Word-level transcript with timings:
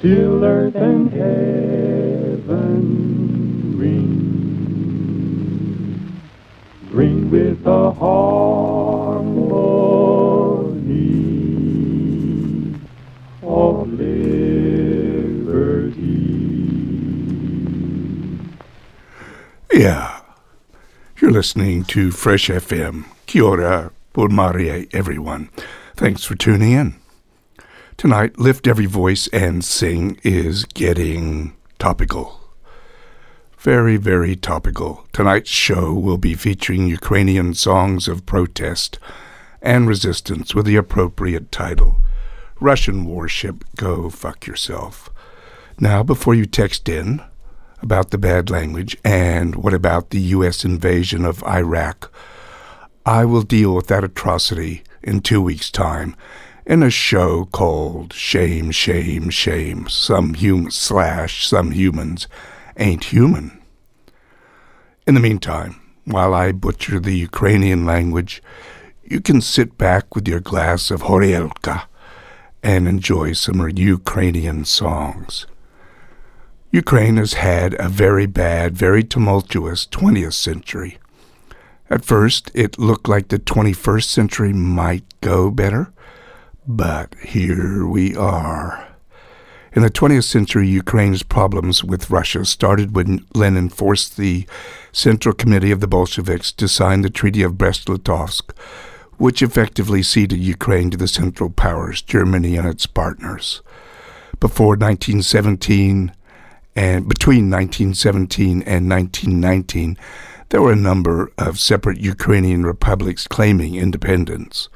till 0.00 0.44
earth 0.44 0.76
and 0.76 1.10
heaven 1.12 2.48
ring. 3.76 4.18
Ring 6.90 7.30
with 7.30 7.64
the 7.64 7.90
harmony 7.92 9.58
of 13.42 13.88
liberty. 13.88 14.18
Yeah. 19.72 20.20
You're 21.20 21.32
listening 21.32 21.84
to 21.84 22.12
Fresh 22.12 22.48
FM. 22.48 23.04
Kia 23.26 23.42
ora, 23.42 23.90
Marie, 24.16 24.88
everyone. 24.92 25.50
Thanks 25.96 26.24
for 26.24 26.36
tuning 26.36 26.72
in. 26.72 26.94
Tonight, 27.98 28.38
Lift 28.38 28.68
Every 28.68 28.86
Voice 28.86 29.26
and 29.32 29.64
Sing 29.64 30.20
is 30.22 30.64
getting 30.66 31.56
topical. 31.80 32.38
Very, 33.58 33.96
very 33.96 34.36
topical. 34.36 35.04
Tonight's 35.12 35.50
show 35.50 35.92
will 35.92 36.16
be 36.16 36.34
featuring 36.34 36.86
Ukrainian 36.86 37.54
songs 37.54 38.06
of 38.06 38.24
protest 38.24 39.00
and 39.60 39.88
resistance 39.88 40.54
with 40.54 40.64
the 40.64 40.76
appropriate 40.76 41.50
title 41.50 42.00
Russian 42.60 43.04
Warship 43.04 43.64
Go 43.74 44.10
Fuck 44.10 44.46
Yourself. 44.46 45.10
Now, 45.80 46.04
before 46.04 46.36
you 46.36 46.46
text 46.46 46.88
in, 46.88 47.20
about 47.82 48.10
the 48.10 48.18
bad 48.18 48.48
language 48.48 48.96
and 49.04 49.56
what 49.56 49.74
about 49.74 50.10
the 50.10 50.20
U.S. 50.36 50.64
invasion 50.64 51.24
of 51.24 51.42
Iraq. 51.42 52.12
I 53.04 53.24
will 53.24 53.42
deal 53.42 53.74
with 53.74 53.88
that 53.88 54.04
atrocity 54.04 54.84
in 55.02 55.20
two 55.20 55.42
weeks' 55.42 55.72
time 55.72 56.14
in 56.68 56.82
a 56.82 56.90
show 56.90 57.46
called 57.46 58.12
Shame, 58.12 58.70
Shame, 58.70 59.30
Shame. 59.30 59.88
Some 59.88 60.34
hum 60.34 60.70
slash 60.70 61.48
some 61.48 61.70
humans 61.70 62.28
ain't 62.76 63.04
human. 63.04 63.58
In 65.06 65.14
the 65.14 65.20
meantime, 65.20 65.80
while 66.04 66.34
I 66.34 66.52
butcher 66.52 67.00
the 67.00 67.16
Ukrainian 67.16 67.86
language, 67.86 68.42
you 69.02 69.22
can 69.22 69.40
sit 69.40 69.78
back 69.78 70.14
with 70.14 70.28
your 70.28 70.40
glass 70.40 70.90
of 70.90 71.02
Horyelka 71.04 71.84
and 72.62 72.86
enjoy 72.86 73.32
some 73.32 73.66
Ukrainian 73.70 74.66
songs. 74.66 75.46
Ukraine 76.70 77.16
has 77.16 77.32
had 77.32 77.74
a 77.78 77.88
very 77.88 78.26
bad, 78.26 78.76
very 78.76 79.02
tumultuous 79.02 79.86
20th 79.86 80.34
century. 80.34 80.98
At 81.88 82.04
first, 82.04 82.50
it 82.54 82.78
looked 82.78 83.08
like 83.08 83.28
the 83.28 83.38
21st 83.38 84.04
century 84.04 84.52
might 84.52 85.06
go 85.22 85.50
better, 85.50 85.90
but 86.68 87.14
here 87.24 87.86
we 87.86 88.14
are. 88.14 88.86
In 89.72 89.80
the 89.80 89.90
20th 89.90 90.24
century, 90.24 90.68
Ukraine's 90.68 91.22
problems 91.22 91.82
with 91.82 92.10
Russia 92.10 92.44
started 92.44 92.94
when 92.94 93.24
Lenin 93.34 93.70
forced 93.70 94.18
the 94.18 94.46
Central 94.92 95.34
Committee 95.34 95.70
of 95.70 95.80
the 95.80 95.86
Bolsheviks 95.86 96.52
to 96.52 96.68
sign 96.68 97.00
the 97.00 97.08
Treaty 97.08 97.42
of 97.42 97.56
Brest-Litovsk, 97.56 98.54
which 99.16 99.40
effectively 99.40 100.02
ceded 100.02 100.40
Ukraine 100.40 100.90
to 100.90 100.98
the 100.98 101.08
Central 101.08 101.48
Powers, 101.48 102.02
Germany 102.02 102.56
and 102.56 102.68
its 102.68 102.84
partners. 102.84 103.62
Before 104.38 104.76
1917, 104.76 106.12
and 106.76 107.08
between 107.08 107.50
1917 107.50 108.62
and 108.62 108.90
1919, 108.90 109.96
there 110.50 110.60
were 110.60 110.72
a 110.72 110.76
number 110.76 111.32
of 111.38 111.58
separate 111.58 111.98
Ukrainian 111.98 112.64
republics 112.64 113.26
claiming 113.26 113.74
independence. 113.74 114.68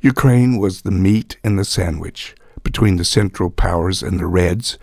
Ukraine 0.00 0.58
was 0.58 0.82
the 0.82 0.90
meat 0.90 1.36
in 1.42 1.56
the 1.56 1.64
sandwich 1.64 2.34
between 2.62 2.96
the 2.96 3.04
Central 3.04 3.50
Powers 3.50 4.02
and 4.02 4.18
the 4.18 4.26
Reds, 4.26 4.78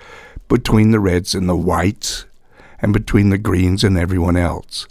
between 0.48 0.92
the 0.92 1.00
Reds 1.00 1.36
and 1.36 1.48
the 1.48 1.56
Whites, 1.56 2.26
and 2.82 2.94
between 2.94 3.30
the 3.30 3.38
Greens 3.38 3.84
and 3.84 3.98
everyone 3.98 4.38
else. 4.38 4.88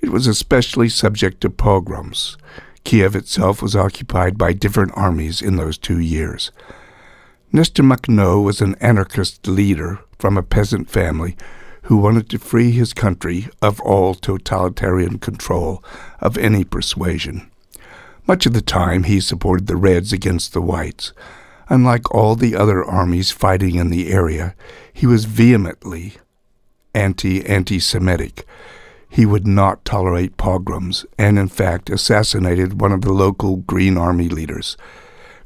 It 0.00 0.10
was 0.10 0.26
especially 0.26 0.88
subject 0.88 1.40
to 1.42 1.50
pogroms. 1.50 2.36
Kiev 2.84 3.14
itself 3.14 3.60
was 3.60 3.76
occupied 3.76 4.38
by 4.38 4.52
different 4.52 4.92
armies 4.96 5.42
in 5.42 5.56
those 5.56 5.76
two 5.76 5.98
years. 5.98 6.50
Nestor 7.52 7.82
Makhno 7.82 8.42
was 8.42 8.60
an 8.60 8.76
anarchist 8.76 9.46
leader 9.46 9.98
from 10.18 10.38
a 10.38 10.42
peasant 10.42 10.88
family 10.88 11.36
who 11.82 11.96
wanted 11.96 12.30
to 12.30 12.38
free 12.38 12.70
his 12.70 12.92
country 12.92 13.48
of 13.60 13.80
all 13.80 14.14
totalitarian 14.14 15.18
control 15.18 15.82
of 16.20 16.38
any 16.38 16.64
persuasion. 16.64 17.49
Much 18.30 18.46
of 18.46 18.52
the 18.52 18.62
time 18.62 19.02
he 19.02 19.20
supported 19.20 19.66
the 19.66 19.74
Reds 19.74 20.12
against 20.12 20.52
the 20.52 20.62
Whites. 20.62 21.12
Unlike 21.68 22.14
all 22.14 22.36
the 22.36 22.54
other 22.54 22.84
armies 22.84 23.32
fighting 23.32 23.74
in 23.74 23.90
the 23.90 24.12
area, 24.12 24.54
he 24.92 25.04
was 25.04 25.24
vehemently 25.24 26.12
anti 26.94 27.44
anti 27.44 27.80
Semitic. 27.80 28.46
He 29.08 29.26
would 29.26 29.48
not 29.48 29.84
tolerate 29.84 30.36
pogroms 30.36 31.04
and, 31.18 31.40
in 31.40 31.48
fact, 31.48 31.90
assassinated 31.90 32.80
one 32.80 32.92
of 32.92 33.00
the 33.00 33.12
local 33.12 33.56
Green 33.56 33.98
Army 33.98 34.28
leaders, 34.28 34.76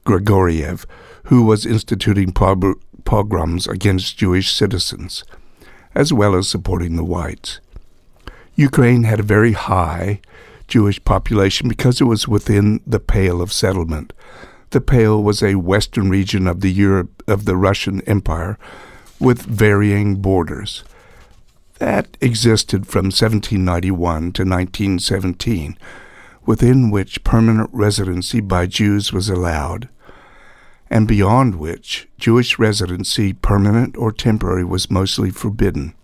Grigoriev, 0.05 0.85
who 1.29 1.43
was 1.43 1.65
instituting 1.65 2.33
pogroms 2.35 3.67
against 3.67 4.19
Jewish 4.19 4.53
citizens, 4.53 5.25
as 5.95 6.13
well 6.13 6.35
as 6.35 6.51
supporting 6.51 6.97
the 6.97 7.03
whites. 7.03 7.61
Ukraine 8.57 9.05
had 9.05 9.21
a 9.21 9.23
very 9.23 9.53
high 9.53 10.21
Jewish 10.75 11.05
population 11.05 11.69
because 11.69 12.01
it 12.01 12.05
was 12.05 12.27
within 12.27 12.81
the 12.85 12.99
Pale 12.99 13.41
of 13.41 13.53
Settlement. 13.53 14.13
The 14.71 14.81
Pale 14.81 15.23
was 15.23 15.41
a 15.41 15.55
western 15.55 16.11
region 16.11 16.49
of 16.49 16.63
the 16.63 16.73
Europe 16.73 17.23
of 17.29 17.45
the 17.45 17.57
Russian 17.57 18.01
Empire 18.09 18.59
with 19.21 19.43
varying 19.43 20.17
borders. 20.17 20.83
That 21.79 22.17
existed 22.21 22.89
from 22.89 23.05
1791 23.05 24.33
to 24.33 24.43
1917, 24.43 25.79
within 26.45 26.91
which 26.91 27.23
permanent 27.23 27.71
residency 27.73 28.41
by 28.41 28.67
Jews 28.67 29.13
was 29.13 29.29
allowed 29.29 29.89
and 30.91 31.07
beyond 31.07 31.55
which 31.55 32.09
Jewish 32.19 32.59
residency, 32.59 33.33
permanent 33.33 33.97
or 33.97 34.11
temporary, 34.11 34.65
was 34.65 34.91
mostly 34.91 35.31
forbidden. 35.31 35.95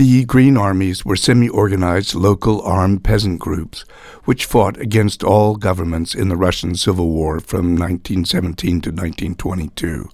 The 0.00 0.24
Green 0.24 0.56
Armies 0.56 1.04
were 1.04 1.14
semi 1.14 1.46
organized 1.46 2.14
local 2.14 2.62
armed 2.62 3.04
peasant 3.04 3.38
groups 3.38 3.82
which 4.24 4.46
fought 4.46 4.80
against 4.80 5.22
all 5.22 5.56
governments 5.56 6.14
in 6.14 6.30
the 6.30 6.38
Russian 6.38 6.74
Civil 6.74 7.10
War 7.10 7.38
from 7.38 7.76
1917 7.76 8.80
to 8.80 8.88
1922. 8.88 10.08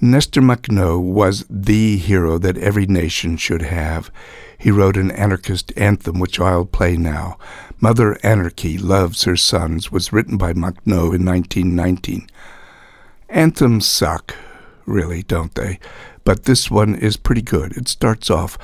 Nestor 0.00 0.40
Makhno 0.40 1.00
was 1.00 1.44
the 1.48 1.96
hero 1.96 2.38
that 2.38 2.58
every 2.58 2.86
nation 2.86 3.36
should 3.36 3.62
have. 3.62 4.10
He 4.58 4.72
wrote 4.72 4.96
an 4.96 5.12
anarchist 5.12 5.72
anthem, 5.76 6.18
which 6.18 6.40
I'll 6.40 6.64
play 6.64 6.96
now. 6.96 7.38
Mother 7.80 8.18
Anarchy 8.24 8.78
Loves 8.78 9.22
Her 9.22 9.36
Sons 9.36 9.92
was 9.92 10.12
written 10.12 10.36
by 10.36 10.54
Makhno 10.54 11.14
in 11.14 11.24
1919. 11.24 12.26
Anthems 13.28 13.86
suck, 13.86 14.34
really, 14.86 15.22
don't 15.22 15.54
they? 15.54 15.78
But 16.24 16.44
this 16.44 16.70
one 16.70 16.94
is 16.94 17.16
pretty 17.16 17.42
good. 17.42 17.76
It 17.76 17.88
starts 17.88 18.30
off 18.30 18.58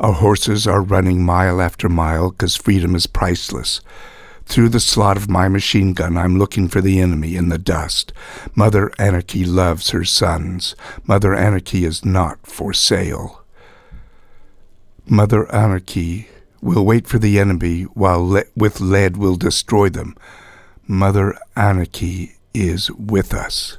Our 0.00 0.12
horses 0.14 0.66
are 0.66 0.82
running 0.82 1.24
mile 1.24 1.60
after 1.60 1.88
mile 1.88 2.30
because 2.30 2.56
freedom 2.56 2.96
is 2.96 3.06
priceless. 3.06 3.80
Through 4.46 4.70
the 4.70 4.80
slot 4.80 5.16
of 5.16 5.30
my 5.30 5.46
machine 5.48 5.92
gun, 5.92 6.16
I'm 6.16 6.38
looking 6.38 6.66
for 6.68 6.80
the 6.80 7.00
enemy 7.00 7.36
in 7.36 7.48
the 7.50 7.58
dust. 7.58 8.12
Mother 8.56 8.90
Anarchy 8.98 9.44
loves 9.44 9.90
her 9.90 10.04
sons. 10.04 10.74
Mother 11.06 11.34
Anarchy 11.34 11.84
is 11.84 12.04
not 12.04 12.44
for 12.46 12.72
sale. 12.72 13.44
Mother 15.06 15.50
Anarchy 15.54 16.28
will 16.60 16.84
wait 16.84 17.06
for 17.06 17.18
the 17.20 17.38
enemy 17.38 17.82
while 17.94 18.26
le- 18.28 18.44
with 18.56 18.80
lead 18.80 19.16
will 19.16 19.36
destroy 19.36 19.88
them. 19.88 20.16
Mother 20.88 21.38
Anarchy 21.54 22.36
is 22.52 22.90
with 22.90 23.32
us. 23.32 23.78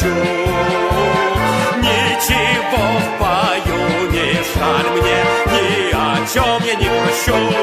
Подпущу. 0.00 0.06
Ничего 1.78 2.82
в 2.98 3.18
бою 3.20 4.10
не 4.10 4.32
жаль 4.54 4.90
мне, 4.92 5.24
ни 5.46 5.92
о 5.92 6.26
чем 6.26 6.66
я 6.66 6.74
не 6.74 6.88
прощу. 6.88 7.59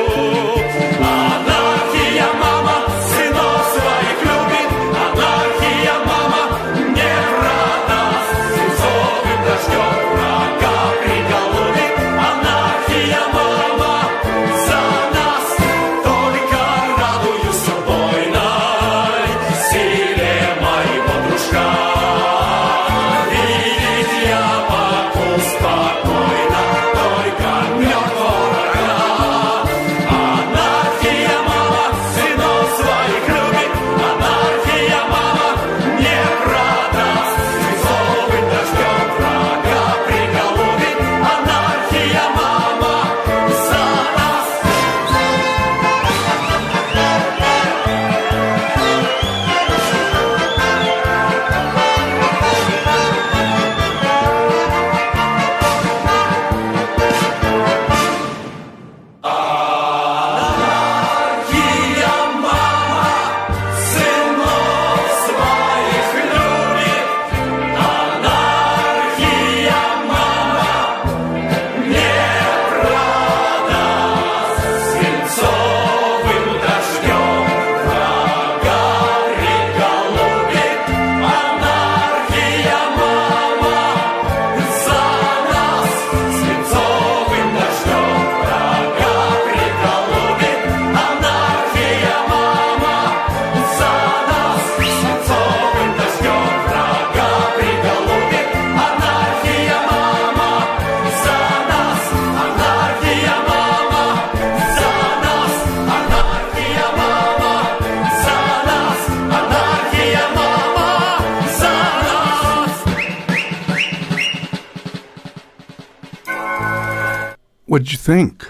What'd 117.77 117.91
you 117.91 118.00
think? 118.00 118.50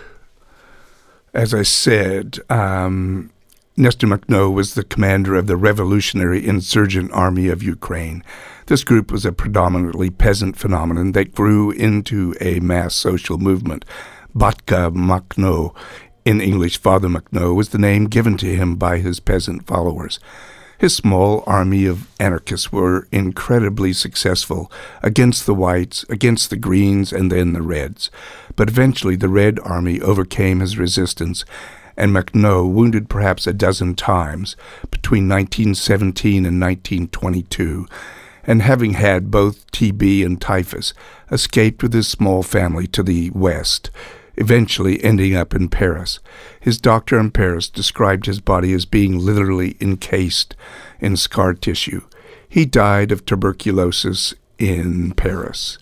As 1.33 1.53
I 1.53 1.63
said, 1.63 2.39
um, 2.49 3.29
Nestor 3.75 4.07
Makhno 4.07 4.53
was 4.53 4.73
the 4.73 4.85
commander 4.85 5.35
of 5.35 5.47
the 5.47 5.57
Revolutionary 5.57 6.47
Insurgent 6.47 7.11
Army 7.11 7.49
of 7.49 7.61
Ukraine. 7.61 8.23
This 8.67 8.85
group 8.85 9.11
was 9.11 9.25
a 9.25 9.33
predominantly 9.33 10.09
peasant 10.09 10.55
phenomenon 10.55 11.11
that 11.11 11.35
grew 11.35 11.71
into 11.71 12.35
a 12.39 12.61
mass 12.61 12.95
social 12.95 13.37
movement. 13.37 13.83
Batka 14.33 14.95
Makhno, 14.95 15.75
in 16.23 16.39
English 16.39 16.77
Father 16.77 17.09
Makhno, 17.09 17.53
was 17.53 17.71
the 17.71 17.77
name 17.77 18.05
given 18.05 18.37
to 18.37 18.55
him 18.55 18.77
by 18.77 18.99
his 18.99 19.19
peasant 19.19 19.67
followers. 19.67 20.21
His 20.79 20.95
small 20.95 21.43
army 21.47 21.85
of 21.85 22.07
anarchists 22.19 22.71
were 22.71 23.07
incredibly 23.11 23.93
successful 23.93 24.71
against 25.01 25.45
the 25.45 25.55
whites, 25.55 26.05
against 26.07 26.51
the 26.51 26.55
greens, 26.55 27.11
and 27.11 27.31
then 27.31 27.53
the 27.53 27.63
reds. 27.63 28.11
But 28.55 28.69
eventually 28.69 29.15
the 29.15 29.29
Red 29.29 29.59
Army 29.63 29.99
overcame 29.99 30.59
his 30.59 30.77
resistance, 30.77 31.45
and 31.97 32.11
Makhno, 32.11 32.69
wounded 32.69 33.09
perhaps 33.09 33.47
a 33.47 33.53
dozen 33.53 33.95
times 33.95 34.55
between 34.91 35.27
1917 35.27 36.45
and 36.45 36.61
1922, 36.61 37.87
and 38.43 38.61
having 38.61 38.93
had 38.93 39.31
both 39.31 39.69
TB 39.71 40.23
and 40.23 40.39
typhus, 40.39 40.93
escaped 41.31 41.81
with 41.81 41.93
his 41.93 42.07
small 42.07 42.43
family 42.43 42.85
to 42.87 43.01
the 43.01 43.31
west, 43.31 43.89
eventually 44.37 45.03
ending 45.03 45.35
up 45.35 45.53
in 45.53 45.67
Paris. 45.67 46.19
His 46.59 46.79
doctor 46.79 47.19
in 47.19 47.31
Paris 47.31 47.69
described 47.69 48.25
his 48.25 48.39
body 48.39 48.73
as 48.73 48.85
being 48.85 49.17
literally 49.17 49.75
encased 49.81 50.55
in 50.99 51.17
scar 51.17 51.53
tissue. 51.53 52.01
He 52.47 52.65
died 52.65 53.11
of 53.11 53.25
tuberculosis 53.25 54.33
in 54.57 55.11
Paris. 55.13 55.77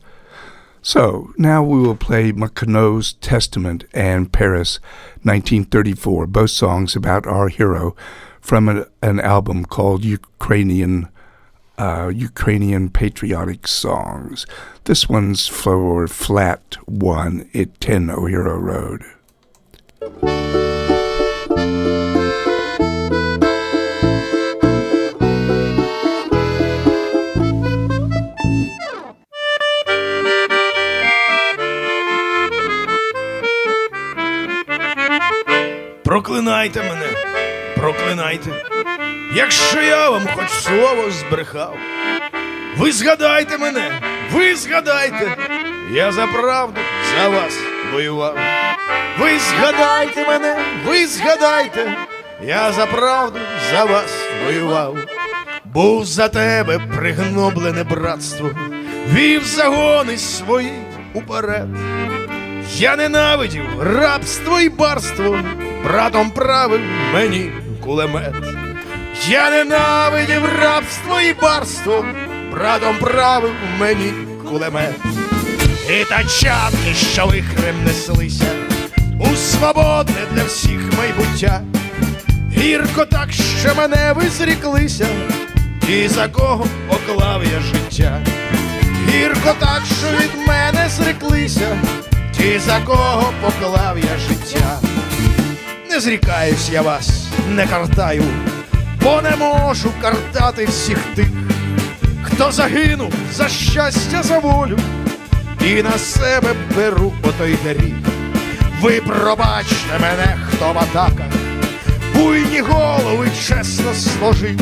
So 0.81 1.33
now 1.37 1.63
we 1.63 1.79
will 1.79 1.95
play 1.95 2.31
Makhno's 2.31 3.13
Testament 3.13 3.85
and 3.93 4.31
Paris, 4.31 4.79
1934, 5.23 6.27
both 6.27 6.51
songs 6.51 6.95
about 6.95 7.25
our 7.25 7.47
hero 7.49 7.95
from 8.39 8.85
an 9.01 9.19
album 9.19 9.65
called 9.65 10.05
Ukrainian 10.05 11.09
uh, 11.78 12.08
Ukrainian 12.14 12.90
patriotic 12.90 13.66
songs. 13.66 14.46
This 14.84 15.08
one's 15.08 15.48
for 15.48 16.06
flat 16.06 16.76
one 16.86 17.48
at 17.54 17.80
10 17.80 18.10
O'Hara 18.10 18.58
Road. 18.58 19.04
Проклинайте 36.04 36.80
мене, 36.80 37.06
проклинайте, 37.76 38.50
Якщо 39.35 39.81
я 39.81 40.09
вам 40.09 40.27
хоч 40.35 40.49
слово 40.49 41.11
збрехав. 41.11 41.77
Ви 42.77 42.91
згадайте 42.91 43.57
мене, 43.57 44.01
ви 44.31 44.55
згадайте, 44.55 45.37
я 45.91 46.11
за 46.11 46.27
правду 46.27 46.79
за 47.15 47.29
вас 47.29 47.59
воював. 47.93 48.37
Ви 49.19 49.39
згадайте 49.39 50.27
мене, 50.27 50.55
ви 50.85 51.07
згадайте, 51.07 51.97
я 52.43 52.71
за 52.71 52.85
правду 52.85 53.39
за 53.71 53.83
вас 53.83 54.13
воював. 54.45 54.97
Був 55.65 56.05
за 56.05 56.29
тебе 56.29 56.79
пригноблене 56.79 57.83
братство, 57.83 58.49
вів 59.13 59.45
загони 59.45 60.17
свої 60.17 60.73
уперед. 61.13 61.67
Я 62.77 62.95
ненавидів 62.95 63.81
рабство 63.81 64.59
і 64.59 64.69
барство, 64.69 65.39
братом 65.83 66.31
правив 66.31 66.81
мені 67.13 67.51
кулемет. 67.83 68.64
Я 69.29 69.49
ненавидів 69.49 70.45
рабство 70.61 71.21
і 71.21 71.33
барство, 71.33 72.05
братом 72.51 72.97
правив 72.97 73.53
мені 73.79 74.13
кулемет. 74.49 74.95
І 75.89 76.03
тачанки, 76.03 76.93
що 77.13 77.25
вихрем 77.25 77.83
неслися, 77.83 78.45
у 79.19 79.35
свободне 79.35 80.15
для 80.33 80.43
всіх 80.43 80.79
майбуття. 80.97 81.61
Гірко 82.57 83.05
так, 83.05 83.31
що 83.31 83.75
мене 83.75 84.13
ви 84.15 84.29
зріклися, 84.29 85.07
і 85.89 86.07
за 86.07 86.27
кого 86.27 86.67
поклав 86.87 87.43
я 87.43 87.59
життя. 87.59 88.21
Гірко 89.09 89.55
так, 89.59 89.81
що 89.99 90.07
від 90.07 90.47
мене 90.47 90.89
зреклися, 90.89 91.77
ті, 92.37 92.59
за 92.59 92.79
кого 92.79 93.33
поклав 93.41 93.97
я 93.97 94.17
життя. 94.27 94.79
Не 95.89 95.99
зрікаюсь 95.99 96.69
я 96.69 96.81
вас, 96.81 97.27
не 97.49 97.67
картаю, 97.67 98.23
бо 99.05 99.21
не 99.21 99.35
можу 99.35 99.91
картати 100.01 100.65
всіх 100.65 100.97
тих, 101.15 101.27
хто 102.23 102.51
загинув 102.51 103.13
за 103.33 103.49
щастя, 103.49 104.23
за 104.23 104.39
волю, 104.39 104.77
і 105.61 105.83
на 105.83 105.97
себе 105.97 106.55
беру 106.75 107.13
отой 107.23 107.57
гріх. 107.65 107.93
Ви 108.81 109.01
пробачте 109.01 109.99
мене, 110.01 110.37
хто 110.47 110.73
в 110.73 110.77
атаках, 110.77 111.25
буйні 112.15 112.61
голови 112.61 113.29
чесно 113.47 113.93
сложив. 113.93 114.59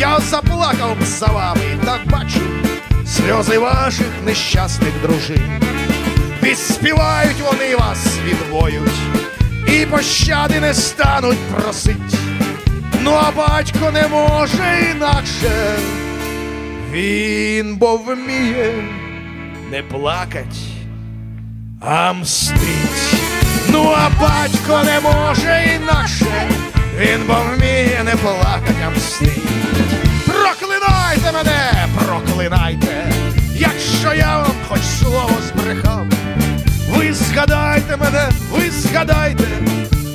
Я 0.00 0.20
заплакав 0.20 0.96
за 1.02 1.26
вами, 1.26 1.78
так 1.84 2.00
бачу 2.06 2.40
сльози 3.06 3.58
ваших 3.58 4.10
нещасних 4.24 4.92
дружин. 5.02 5.62
Відспівають 6.42 7.40
вони 7.50 7.76
вас, 7.76 8.18
відвоють, 8.24 9.00
і 9.68 9.86
пощади 9.86 10.60
не 10.60 10.74
стануть 10.74 11.38
просить. 11.38 12.25
Ну 13.06 13.12
а 13.12 13.30
батько 13.30 13.90
не 13.92 14.08
може 14.08 14.92
інакше. 14.96 15.78
Він 16.90 17.76
бо 17.76 17.96
вміє 17.96 18.72
не 19.70 19.82
плакать, 19.82 20.58
а 21.80 22.12
мстить. 22.12 23.20
Ну 23.68 23.94
а 23.96 24.10
батько 24.20 24.84
не 24.84 25.00
може 25.00 25.76
інакше. 25.76 26.48
Він 26.98 27.20
бо 27.26 27.34
вміє 27.34 28.02
не 28.04 28.16
плакать, 28.16 28.76
а 28.86 28.90
мстить. 28.90 29.42
Проклинайте 30.26 31.32
мене, 31.32 31.86
проклинайте, 31.98 33.12
якщо 33.54 34.14
я 34.14 34.38
вам 34.38 34.56
хоч 34.68 34.80
слово 34.80 35.34
збрехав. 35.48 36.06
Ви 36.88 37.12
згадайте 37.12 37.96
мене, 37.96 38.28
ви 38.52 38.70
згадайте, 38.70 39.44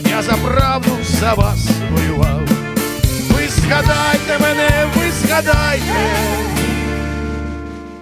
я 0.10 0.21
за 0.21 0.33
правду 0.33 0.98
за 1.19 1.33
вас 1.33 1.69
воював. 1.91 2.61
Згадайте 3.72 4.40
мене, 4.40 4.70
ви 4.96 5.12
згадайте, 5.12 5.84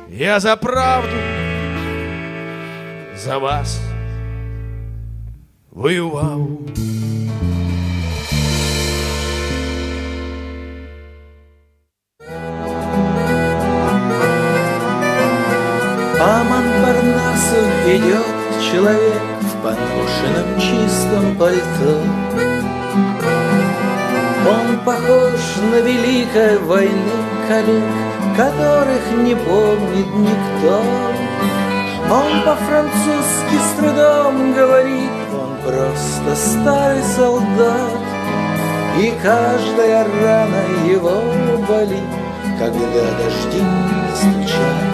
я 0.10 0.40
за 0.40 0.56
правду 0.56 1.16
за 3.18 3.38
вас 3.38 3.80
воював. 5.72 6.48
Идет 17.88 18.26
человек 18.72 19.22
в 19.42 19.64
поношенном 19.64 20.60
чистом 20.60 21.36
пальто. 21.38 22.04
Похож 24.90 25.40
на 25.72 25.82
великой 25.82 26.58
войны 26.58 27.20
коллег, 27.48 27.84
которых 28.36 29.04
не 29.24 29.36
помнит 29.36 30.08
никто. 30.16 30.82
Он 32.10 32.42
по-французски 32.44 33.56
с 33.68 33.78
трудом 33.78 34.52
говорит, 34.52 35.12
он 35.32 35.58
просто 35.64 36.36
старый 36.36 37.04
солдат. 37.04 38.00
И 38.98 39.14
каждая 39.22 40.06
рана 40.06 40.64
его 40.88 41.22
болит, 41.68 42.10
когда 42.58 43.04
дожди 43.20 43.64
стучат. 44.16 44.88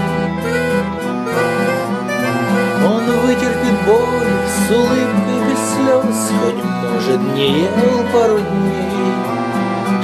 Он 2.85 3.05
вытерпит 3.21 3.85
боль 3.87 4.35
с 4.45 4.71
улыбкой 4.71 5.39
без 5.47 5.59
слез, 5.71 6.31
Хоть, 6.41 6.63
может, 6.91 7.33
не 7.33 7.61
ел 7.61 8.03
пару 8.11 8.39
дней. 8.39 8.95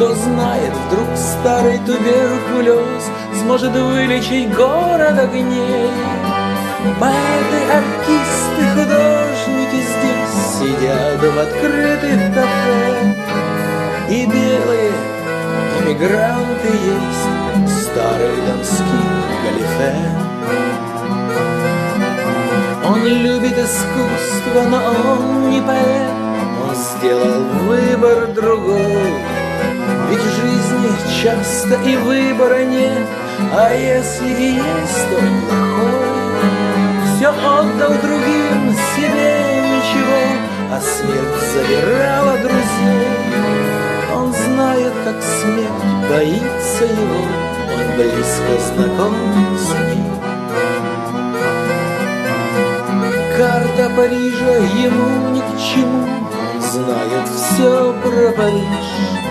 Кто 0.02 0.16
знает, 0.16 0.74
вдруг 0.88 1.16
старый 1.16 1.78
туберкулез 1.86 3.04
Сможет 3.40 3.72
вылечить 3.72 4.52
город 4.56 5.20
огней. 5.20 5.92
Поэты, 7.00 7.60
артисты, 7.70 8.64
художники 8.74 9.80
здесь 9.92 10.38
Сидят 10.58 11.22
в 11.22 11.38
открытых 11.38 12.34
кафе. 12.34 13.16
И 14.10 14.26
белые 14.26 14.92
эмигранты 15.82 16.70
есть 16.84 17.28
в 17.64 17.84
Старых 17.84 18.36
донских 18.48 19.06
галифе. 19.44 19.96
Он 22.88 23.06
любит 23.06 23.56
искусство, 23.56 24.64
но 24.68 24.82
он 25.12 25.52
не 25.52 25.62
поэт. 25.62 26.12
Он 26.68 26.76
сделал 26.76 27.44
выбор 27.68 28.34
другой 28.34 29.41
Ведь 30.12 30.20
в 30.20 30.36
жизни 30.42 31.24
часто 31.24 31.76
и 31.90 31.96
выбора 31.96 32.66
нет. 32.66 33.08
А 33.54 33.74
если 33.74 34.28
и 34.28 34.56
есть, 34.56 35.10
то 35.10 35.16
плохой 35.16 36.12
Все 37.16 37.30
отдал 37.30 37.94
другим, 38.02 38.76
себе 38.94 39.32
ничего 39.72 40.22
А 40.70 40.82
смерть 40.82 41.42
забирала 41.54 42.38
друзей. 42.40 43.08
Он 44.14 44.34
знает, 44.34 44.94
как 45.06 45.16
смерть 45.24 46.10
боится 46.10 46.84
его. 46.84 47.22
Он 47.74 47.96
близко 47.96 48.54
знаком 48.76 49.16
с 49.58 49.70
ней 49.96 50.12
Карта 53.38 53.90
Парижа 53.96 54.56
ему 54.84 55.30
ни 55.30 55.40
к 55.40 55.58
чему, 55.58 56.04
он 56.04 56.62
знает 56.62 57.28
все 57.30 57.96
про 58.04 58.32
Париж. 58.34 59.22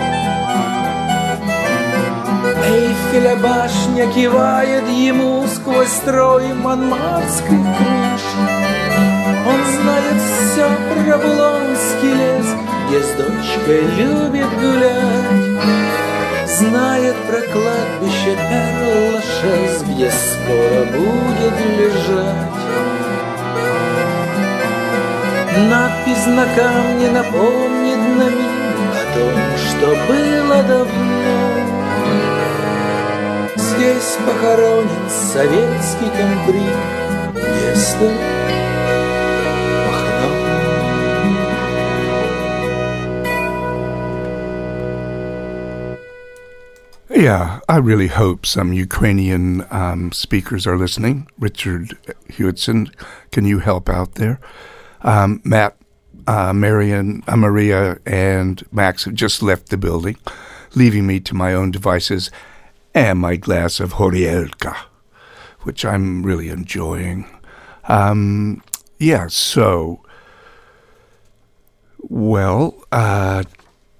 Эйфеля 2.71 3.35
башня 3.35 4.09
кивает 4.13 4.87
ему 4.87 5.45
сквозь 5.45 5.89
строй 5.89 6.53
монмарских 6.53 7.49
крыш. 7.49 8.25
Он 9.45 9.59
знает 9.75 10.19
все 10.21 10.69
про 10.87 11.17
Булонский 11.17 12.13
лес, 12.13 12.47
где 12.87 12.99
с 13.01 13.11
дочкой 13.17 13.81
любит 13.97 14.47
гулять. 14.61 15.51
Знает 16.47 17.15
про 17.27 17.41
кладбище 17.41 18.37
Перлашес, 18.49 19.83
где 19.83 20.09
скоро 20.09 20.85
будет 20.85 21.55
лежать. 21.77 22.61
Надпись 25.69 26.25
на 26.27 26.45
камне 26.55 27.09
напомнит 27.11 27.97
на 27.97 28.29
миг 28.29 28.51
О 28.93 29.03
том, 29.13 29.35
что 29.57 29.87
было 30.07 30.63
давно 30.63 31.20
Здесь 33.80 34.18
похоронен 34.26 35.08
советский 35.08 36.10
комбриг 36.16 36.76
Место 37.34 38.12
Махно 39.86 40.46
Yeah, 47.08 47.60
I 47.66 47.78
really 47.78 48.08
hope 48.08 48.44
some 48.44 48.74
Ukrainian 48.74 49.64
um, 49.70 50.12
speakers 50.12 50.66
are 50.66 50.76
listening. 50.76 51.26
Richard 51.38 51.96
Hewitson, 52.28 52.90
can 53.32 53.46
you 53.46 53.60
help 53.60 53.88
out 53.88 54.16
there? 54.16 54.38
Um, 55.00 55.40
Matt, 55.42 55.76
uh, 56.26 56.52
Marion, 56.52 57.22
uh, 57.26 57.36
Maria, 57.36 57.98
and 58.04 58.62
Max 58.70 59.04
have 59.04 59.14
just 59.14 59.42
left 59.42 59.70
the 59.70 59.78
building, 59.78 60.18
leaving 60.74 61.06
me 61.06 61.20
to 61.20 61.34
my 61.34 61.54
own 61.54 61.70
devices 61.70 62.30
and 62.93 63.19
my 63.19 63.35
glass 63.35 63.79
of 63.79 63.93
Horielka, 63.93 64.75
which 65.61 65.85
I'm 65.85 66.23
really 66.23 66.49
enjoying. 66.49 67.27
Um, 67.85 68.63
yeah, 68.97 69.27
so, 69.27 70.03
well, 71.97 72.83
uh, 72.91 73.43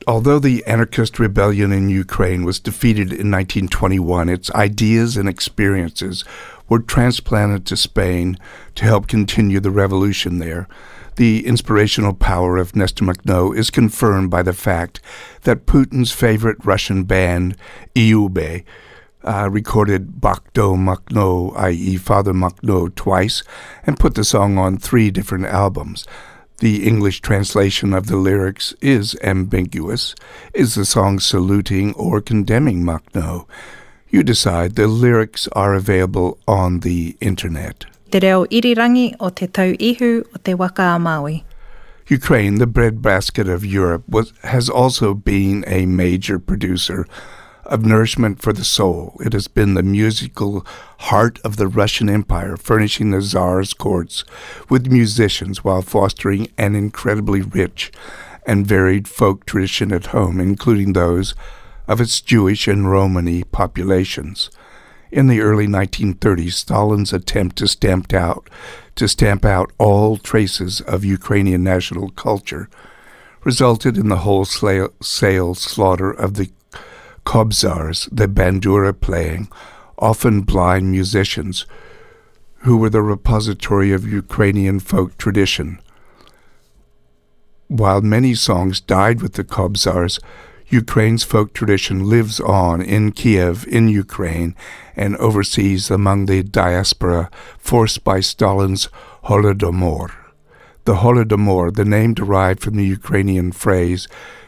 although 0.07 0.39
the 0.39 0.65
anarchist 0.65 1.19
rebellion 1.19 1.71
in 1.71 1.89
Ukraine 1.89 2.43
was 2.43 2.59
defeated 2.59 3.07
in 3.07 3.31
1921, 3.31 4.29
its 4.29 4.51
ideas 4.51 5.17
and 5.17 5.27
experiences 5.29 6.23
were 6.69 6.79
transplanted 6.79 7.65
to 7.65 7.77
Spain 7.77 8.37
to 8.75 8.85
help 8.85 9.07
continue 9.07 9.59
the 9.59 9.71
revolution 9.71 10.39
there. 10.39 10.67
The 11.17 11.45
inspirational 11.45 12.13
power 12.13 12.57
of 12.57 12.75
Nestor 12.75 13.05
Makhno 13.05 13.55
is 13.55 13.69
confirmed 13.69 14.29
by 14.29 14.43
the 14.43 14.53
fact 14.53 15.01
that 15.41 15.65
Putin's 15.65 16.11
favorite 16.11 16.63
Russian 16.63 17.03
band, 17.03 17.57
Lube, 17.95 18.63
uh, 19.23 19.49
recorded 19.51 20.21
Batka 20.21 20.75
Makhno, 20.77 21.55
i.e., 21.57 21.97
Father 21.97 22.33
Makhno, 22.33 22.93
twice 22.95 23.43
and 23.85 23.99
put 23.99 24.15
the 24.15 24.23
song 24.23 24.57
on 24.57 24.77
three 24.77 25.11
different 25.11 25.45
albums. 25.45 26.05
The 26.59 26.87
English 26.87 27.21
translation 27.21 27.93
of 27.93 28.07
the 28.07 28.17
lyrics 28.17 28.73
is 28.81 29.15
ambiguous. 29.23 30.15
Is 30.53 30.75
the 30.75 30.85
song 30.85 31.19
saluting 31.19 31.93
or 31.95 32.21
condemning 32.21 32.83
Makhno? 32.83 33.47
You 34.09 34.23
decide. 34.23 34.75
The 34.75 34.87
lyrics 34.87 35.47
are 35.53 35.73
available 35.73 36.37
on 36.47 36.81
the 36.81 37.17
internet. 37.19 37.85
Te 38.11 38.19
reo 38.19 38.45
irirangi 38.47 39.15
o 39.21 39.29
te 39.29 39.47
tau 39.47 39.71
ihu 39.79 40.25
o 40.35 40.37
te 40.43 40.53
waka 40.53 40.83
a 40.95 40.99
Maui. 40.99 41.45
Ukraine, 42.09 42.55
the 42.55 42.67
breadbasket 42.67 43.47
of 43.47 43.65
Europe, 43.65 44.03
was, 44.09 44.33
has 44.43 44.67
also 44.69 45.13
been 45.13 45.63
a 45.65 45.85
major 45.85 46.37
producer 46.37 47.07
of 47.63 47.85
nourishment 47.85 48.41
for 48.41 48.51
the 48.51 48.65
soul. 48.65 49.15
It 49.21 49.31
has 49.31 49.47
been 49.47 49.75
the 49.75 49.83
musical 49.83 50.65
heart 51.07 51.39
of 51.45 51.55
the 51.55 51.69
Russian 51.69 52.09
Empire, 52.09 52.57
furnishing 52.57 53.11
the 53.11 53.21
Tsar's 53.21 53.73
courts 53.73 54.25
with 54.67 54.91
musicians 54.91 55.63
while 55.63 55.81
fostering 55.81 56.49
an 56.57 56.75
incredibly 56.75 57.41
rich 57.41 57.93
and 58.45 58.67
varied 58.67 59.07
folk 59.07 59.45
tradition 59.45 59.93
at 59.93 60.07
home, 60.07 60.41
including 60.41 60.91
those 60.91 61.33
of 61.87 62.01
its 62.01 62.19
Jewish 62.19 62.67
and 62.67 62.91
Romani 62.91 63.45
populations. 63.45 64.49
In 65.11 65.27
the 65.27 65.41
early 65.41 65.67
1930s, 65.67 66.53
Stalin's 66.53 67.11
attempt 67.11 67.57
to 67.57 67.67
stamp 67.67 68.13
out 68.13 68.49
to 68.95 69.07
stamp 69.09 69.43
out 69.43 69.71
all 69.77 70.17
traces 70.17 70.79
of 70.81 71.03
Ukrainian 71.03 71.63
national 71.63 72.11
culture 72.11 72.69
resulted 73.43 73.97
in 73.97 74.07
the 74.07 74.17
wholesale 74.17 75.55
slaughter 75.55 76.11
of 76.11 76.35
the 76.35 76.51
kobzars, 77.25 78.07
the 78.11 78.27
bandura 78.27 78.93
playing, 78.93 79.49
often 79.97 80.41
blind 80.41 80.91
musicians, 80.91 81.65
who 82.59 82.77
were 82.77 82.89
the 82.89 83.01
repository 83.01 83.91
of 83.91 84.07
Ukrainian 84.07 84.79
folk 84.79 85.17
tradition. 85.17 85.79
While 87.67 88.01
many 88.01 88.33
songs 88.35 88.79
died 88.79 89.21
with 89.21 89.33
the 89.33 89.43
kobzars, 89.43 90.19
Ukraine's 90.71 91.23
folk 91.23 91.53
tradition 91.53 92.09
lives 92.09 92.39
on 92.39 92.81
in 92.81 93.11
Kiev, 93.11 93.67
in 93.67 93.89
Ukraine, 93.89 94.55
and 94.95 95.17
overseas 95.17 95.91
among 95.91 96.25
the 96.25 96.43
diaspora 96.43 97.29
forced 97.57 98.05
by 98.05 98.21
Stalin's 98.21 98.87
Holodomor. 99.25 100.11
The 100.85 100.95
Holodomor, 100.95 101.75
the 101.75 101.83
name 101.83 102.13
derived 102.13 102.61
from 102.61 102.77
the 102.77 102.85
Ukrainian 102.85 103.51
phrase 103.51 104.07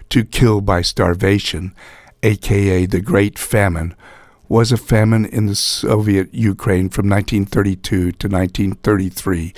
to 0.10 0.24
kill 0.24 0.62
by 0.62 0.82
starvation, 0.82 1.76
aka 2.24 2.86
the 2.86 3.02
Great 3.02 3.38
Famine, 3.38 3.94
was 4.48 4.72
a 4.72 4.78
famine 4.78 5.26
in 5.26 5.48
the 5.48 5.56
Soviet 5.56 6.34
Ukraine 6.34 6.88
from 6.88 7.10
1932 7.10 8.14
to 8.14 8.28
1933 8.30 9.54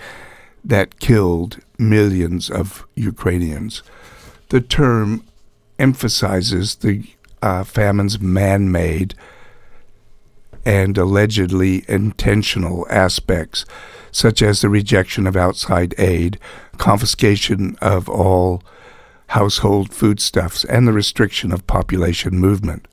that 0.64 1.00
killed 1.00 1.60
millions 1.78 2.50
of 2.50 2.88
Ukrainians. 2.96 3.84
The 4.50 4.62
term 4.62 5.24
emphasizes 5.80 6.76
the 6.76 7.04
uh, 7.42 7.64
famine's 7.64 8.20
man 8.20 8.72
made 8.72 9.14
and 10.66 10.98
allegedly 10.98 11.86
intentional 11.88 12.88
aspects, 12.90 13.66
such 14.12 14.42
as 14.42 14.62
the 14.62 14.70
rejection 14.70 15.28
of 15.28 15.36
outside 15.36 15.94
aid, 15.98 16.40
confiscation 16.78 17.78
of 17.82 18.10
all 18.10 18.64
household 19.28 19.94
foodstuffs, 19.94 20.64
and 20.66 20.88
the 20.88 20.94
restriction 20.94 21.52
of 21.52 21.68
population 21.68 22.38
movement. 22.38 22.88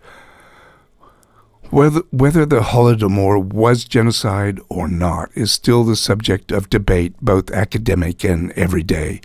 Whether, 1.70 2.02
whether 2.10 2.44
the 2.44 2.60
Holodomor 2.60 3.42
was 3.42 3.84
genocide 3.84 4.60
or 4.68 4.88
not 4.88 5.30
is 5.34 5.50
still 5.50 5.84
the 5.84 5.96
subject 5.96 6.52
of 6.52 6.68
debate, 6.68 7.14
both 7.22 7.50
academic 7.50 8.24
and 8.24 8.52
everyday. 8.52 9.22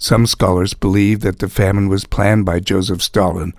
Some 0.00 0.24
scholars 0.24 0.72
believe 0.72 1.20
that 1.20 1.40
the 1.40 1.48
famine 1.50 1.90
was 1.90 2.06
planned 2.06 2.46
by 2.46 2.58
Joseph 2.58 3.02
Stalin 3.02 3.52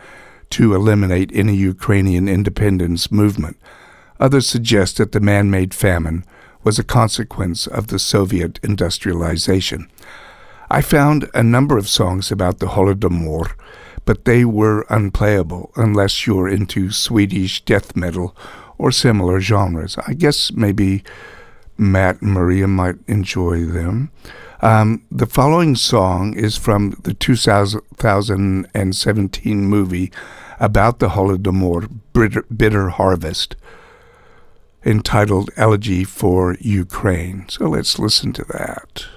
to 0.49 0.73
eliminate 0.73 1.29
any 1.35 1.55
Ukrainian 1.55 2.27
independence 2.27 3.11
movement. 3.11 3.57
Others 4.19 4.49
suggest 4.49 4.97
that 4.97 5.11
the 5.11 5.19
man 5.19 5.51
made 5.51 5.71
famine 5.75 6.25
was 6.63 6.79
a 6.79 6.83
consequence 6.83 7.67
of 7.67 7.87
the 7.87 7.99
Soviet 7.99 8.59
industrialization. 8.63 9.87
I 10.71 10.81
found 10.81 11.29
a 11.35 11.43
number 11.43 11.77
of 11.77 11.87
songs 11.87 12.31
about 12.31 12.57
the 12.57 12.69
Holodomor, 12.69 13.51
but 14.05 14.25
they 14.25 14.43
were 14.43 14.87
unplayable 14.89 15.71
unless 15.75 16.25
you're 16.25 16.49
into 16.49 16.89
Swedish 16.89 17.63
death 17.65 17.95
metal 17.95 18.35
or 18.79 18.91
similar 18.91 19.41
genres. 19.41 19.95
I 20.07 20.13
guess 20.13 20.51
maybe 20.51 21.03
Matt 21.77 22.19
and 22.23 22.33
Maria 22.33 22.67
might 22.67 22.95
enjoy 23.07 23.63
them. 23.65 24.09
Um, 24.63 25.03
the 25.09 25.25
following 25.25 25.75
song 25.75 26.35
is 26.35 26.55
from 26.55 26.91
the 27.01 27.15
2017 27.15 29.65
movie 29.65 30.11
about 30.59 30.99
the 30.99 31.09
Holodomor, 31.09 31.89
Bitter, 32.13 32.43
Bitter 32.43 32.89
Harvest, 32.89 33.55
entitled 34.85 35.49
Elegy 35.57 36.03
for 36.03 36.57
Ukraine. 36.59 37.49
So 37.49 37.69
let's 37.69 37.97
listen 37.97 38.33
to 38.33 38.43
that. 38.49 39.07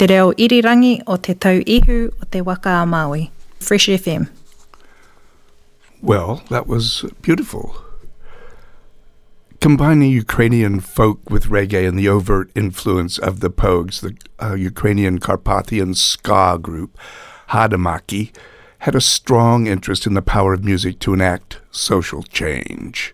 Te 0.00 0.06
reo 0.06 0.32
irirangi 0.32 1.02
o 1.06 1.18
te 1.20 1.34
tau 1.34 1.58
ihu 1.68 2.08
o 2.08 2.26
te 2.30 2.40
waka 2.40 2.70
a 2.70 2.86
Maui. 2.86 3.30
Fresh 3.58 3.88
FM. 3.88 4.30
Well, 6.00 6.42
that 6.48 6.66
was 6.66 7.04
beautiful. 7.20 7.76
Combining 9.60 10.10
Ukrainian 10.10 10.80
folk 10.80 11.28
with 11.28 11.48
reggae 11.48 11.86
and 11.86 11.98
the 11.98 12.08
overt 12.08 12.50
influence 12.54 13.18
of 13.18 13.40
the 13.40 13.50
Pogues, 13.50 14.00
the 14.00 14.16
uh, 14.42 14.54
Ukrainian 14.54 15.18
Carpathian 15.18 15.92
ska 15.92 16.58
group, 16.58 16.96
Haydamaky, 17.50 18.34
had 18.78 18.94
a 18.94 19.02
strong 19.02 19.66
interest 19.66 20.06
in 20.06 20.14
the 20.14 20.22
power 20.22 20.54
of 20.54 20.64
music 20.64 20.98
to 21.00 21.12
enact 21.12 21.60
social 21.70 22.22
change. 22.22 23.12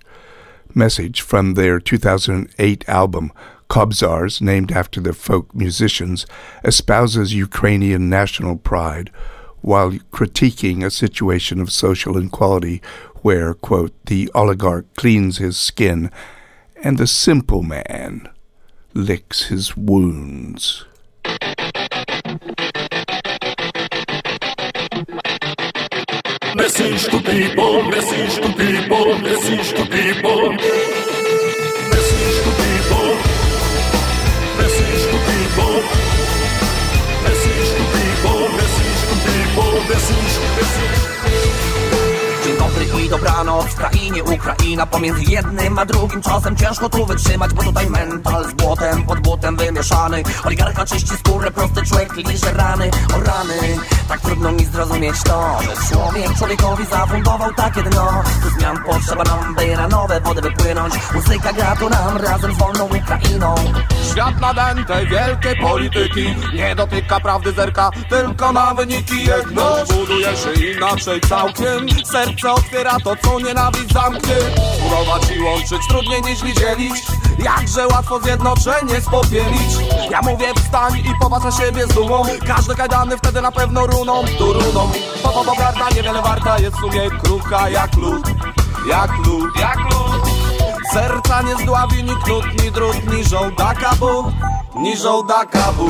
Message 0.72 1.20
from 1.20 1.54
their 1.54 1.80
2008 1.80 2.88
album, 2.88 3.32
Kobzars, 3.68 4.40
named 4.40 4.72
after 4.72 5.00
the 5.00 5.12
folk 5.12 5.54
musicians, 5.54 6.26
espouses 6.64 7.34
Ukrainian 7.34 8.08
national 8.08 8.56
pride 8.56 9.10
while 9.60 9.90
critiquing 10.12 10.84
a 10.84 10.90
situation 10.90 11.60
of 11.60 11.72
social 11.72 12.16
inequality 12.16 12.80
where, 13.22 13.54
quote, 13.54 13.92
the 14.06 14.30
oligarch 14.34 14.86
cleans 14.94 15.38
his 15.38 15.56
skin 15.56 16.10
and 16.82 16.98
the 16.98 17.06
simple 17.06 17.62
man 17.62 18.28
licks 18.94 19.46
his 19.46 19.76
wounds. 19.76 20.84
Message 26.54 27.04
to 27.06 27.20
people, 27.20 27.82
message 27.82 28.36
to 28.36 28.52
people, 28.56 29.18
message 29.18 29.74
to 29.74 29.84
people. 29.86 30.95
Mississippi. 40.56 41.05
Dobranoc. 43.08 43.66
W 43.66 43.74
krainie 43.74 44.24
Ukraina 44.24 44.86
Pomiędzy 44.86 45.22
jednym 45.22 45.78
a 45.78 45.84
drugim 45.84 46.22
czasem 46.22 46.56
ciężko 46.56 46.88
tu 46.88 47.06
wytrzymać 47.06 47.54
Bo 47.54 47.62
tutaj 47.62 47.90
mental 47.90 48.50
z 48.50 48.52
błotem, 48.54 49.02
pod 49.02 49.20
błotem 49.20 49.56
wymieszany. 49.56 50.22
Oligarcha 50.44 50.86
czyści 50.86 51.16
skórę, 51.16 51.50
prosty 51.50 51.82
człowiek 51.82 52.16
liże 52.16 52.52
rany. 52.52 52.90
O 53.16 53.20
rany, 53.20 53.78
tak 54.08 54.20
trudno 54.20 54.52
mi 54.52 54.64
zrozumieć 54.64 55.22
to 55.22 55.58
Że 55.62 55.94
człowiek 55.94 56.38
człowiekowi 56.38 56.86
zafundował 56.86 57.54
takie 57.54 57.82
dno. 57.82 58.22
Tu 58.42 58.50
zmian 58.50 58.84
potrzeba 58.84 59.24
nam, 59.24 59.54
by 59.54 59.76
na 59.76 59.88
nowe 59.88 60.20
wody 60.20 60.40
wypłynąć. 60.40 60.94
Muzyka 61.14 61.52
gra 61.52 61.76
tu 61.76 61.90
nam 61.90 62.16
razem 62.16 62.54
z 62.54 62.58
wolną 62.58 62.84
Ukrainą. 62.84 63.54
Świat 64.10 64.40
nadętej 64.40 65.06
wielkiej 65.06 65.56
polityki 65.56 66.34
Nie 66.54 66.74
dotyka 66.74 67.20
prawdy 67.20 67.52
zerka, 67.52 67.90
tylko 68.08 68.52
na 68.52 68.74
wyniki 68.74 69.24
Jedność 69.26 69.92
buduje 69.92 70.36
się 70.36 70.52
inaczej 70.52 71.20
całkiem. 71.20 71.86
Serce 72.04 72.52
otwiera 72.52 72.95
to, 73.04 73.16
co 73.16 73.40
nienawiść 73.40 73.92
zamknie. 73.92 74.34
Murować 74.82 75.30
i 75.36 75.40
łączyć 75.40 75.88
trudniej 75.88 76.22
niż 76.22 76.40
dzielić. 76.40 77.06
Jakże 77.38 77.86
łatwo 77.86 78.20
zjednoczenie 78.20 79.00
spopielić. 79.00 79.72
Ja 80.10 80.20
mówię 80.22 80.54
wstań 80.54 80.98
i 80.98 81.10
popatrz 81.20 81.44
na 81.44 81.52
siebie 81.52 81.86
z 81.86 81.94
dumą. 81.94 82.22
Każde 82.46 82.74
kajdany 82.74 83.16
wtedy 83.16 83.40
na 83.40 83.52
pewno 83.52 83.86
runą, 83.86 84.24
tu 84.38 84.52
runą 84.52 84.90
bo, 85.34 85.44
bo 85.44 85.56
prawda 85.56 85.90
niewiele 85.90 86.22
warta 86.22 86.58
jest 86.58 86.76
w 86.76 86.80
sumie 86.80 87.10
krótka 87.10 87.68
jak 87.68 87.96
lód. 87.96 88.28
Jak 88.88 89.10
lód, 89.26 89.56
jak 89.60 89.78
lód. 89.78 90.22
Serca 90.92 91.42
nie 91.42 91.56
zdławi 91.56 92.04
ni 92.04 92.16
knut, 92.24 92.44
ni 92.62 92.70
drut, 92.72 93.12
ni 93.12 93.24
żołdaka 93.24 93.94
bu 93.94 94.32
Ni 94.76 94.96
żołdaka 94.96 95.72
bu 95.72 95.88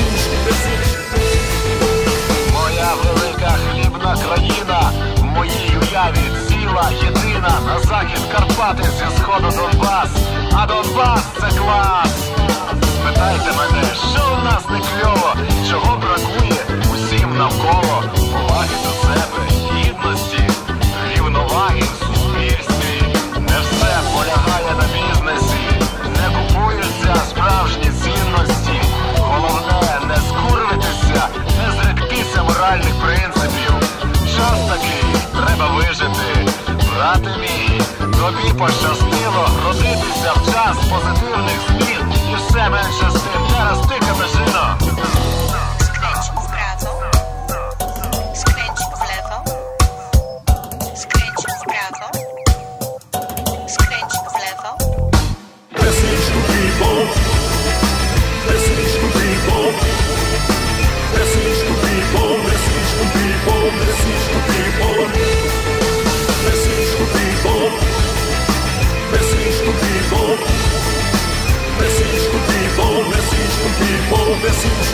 message. 0.00 0.96
Моя 2.52 2.94
велика 3.04 3.50
хлібна 3.50 4.16
країна, 4.16 4.92
в 5.16 5.24
моїй 5.24 5.76
уяві 5.82 6.26
ціла 6.48 6.90
єдина 7.02 7.60
на 7.66 7.78
захід 7.78 8.20
Карпати 8.32 8.82
зі 8.82 9.16
сходу 9.18 9.48
Донбас, 9.56 10.10
а 10.52 10.66
Донбас 10.66 11.24
це 11.40 11.58
клас. 11.58 12.30
Спитайте 12.82 13.52
мене, 13.58 13.84
що 13.94 14.36
в 14.36 14.44
нас 14.44 14.62
не 14.70 14.78
кльово, 14.78 15.34
чого 15.70 15.96
бракує 15.96 16.80
усім 16.92 17.38
навколо, 17.38 18.02
поваги 18.32 18.76
до 18.84 18.92
себе, 19.06 19.48
треба 35.62 35.74
вижити. 35.74 36.52
Брате 36.66 37.36
мій, 37.40 37.80
тобі 37.98 38.58
пощастило 38.58 39.48
родитися 39.66 40.32
в 40.36 40.52
час 40.52 40.76
позитивних 40.76 41.60
змін 41.68 42.14
і 42.32 42.36
все 42.36 42.70
менше 42.70 43.10
з 43.10 43.12
тим. 43.12 43.42
Зараз 43.50 43.78
ти 43.80 43.94
капежино. 44.06 44.78
Convencemos 74.42 74.91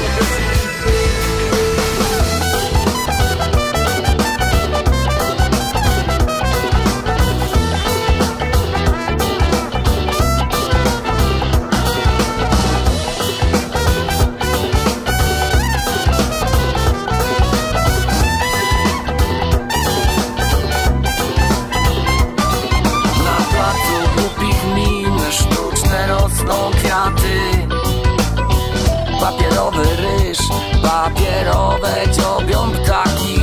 papierowe 31.38 31.94
dziobią 32.12 32.70
ptaki 32.70 33.40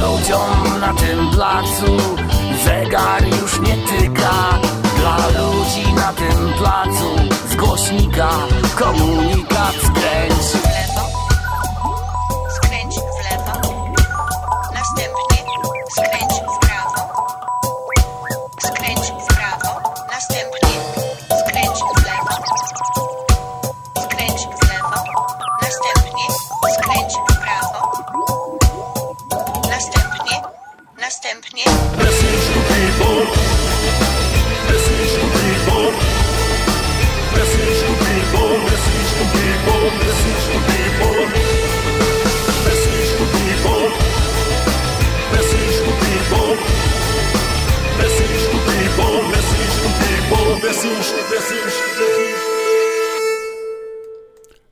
Ludziom 0.00 0.80
na 0.80 0.94
tym 0.94 1.30
placu. 1.30 1.96
Zegar 2.64 3.22
już 3.42 3.60
nie 3.60 3.76
tyka 3.76 4.58
Dla 5.00 5.16
ludzi 5.16 5.92
na 5.94 6.12
tym 6.12 6.52
placu. 6.58 7.34
Z 7.50 7.56
głośnika 7.56 8.28
komunikat 8.76 9.74
skręć 9.74 10.67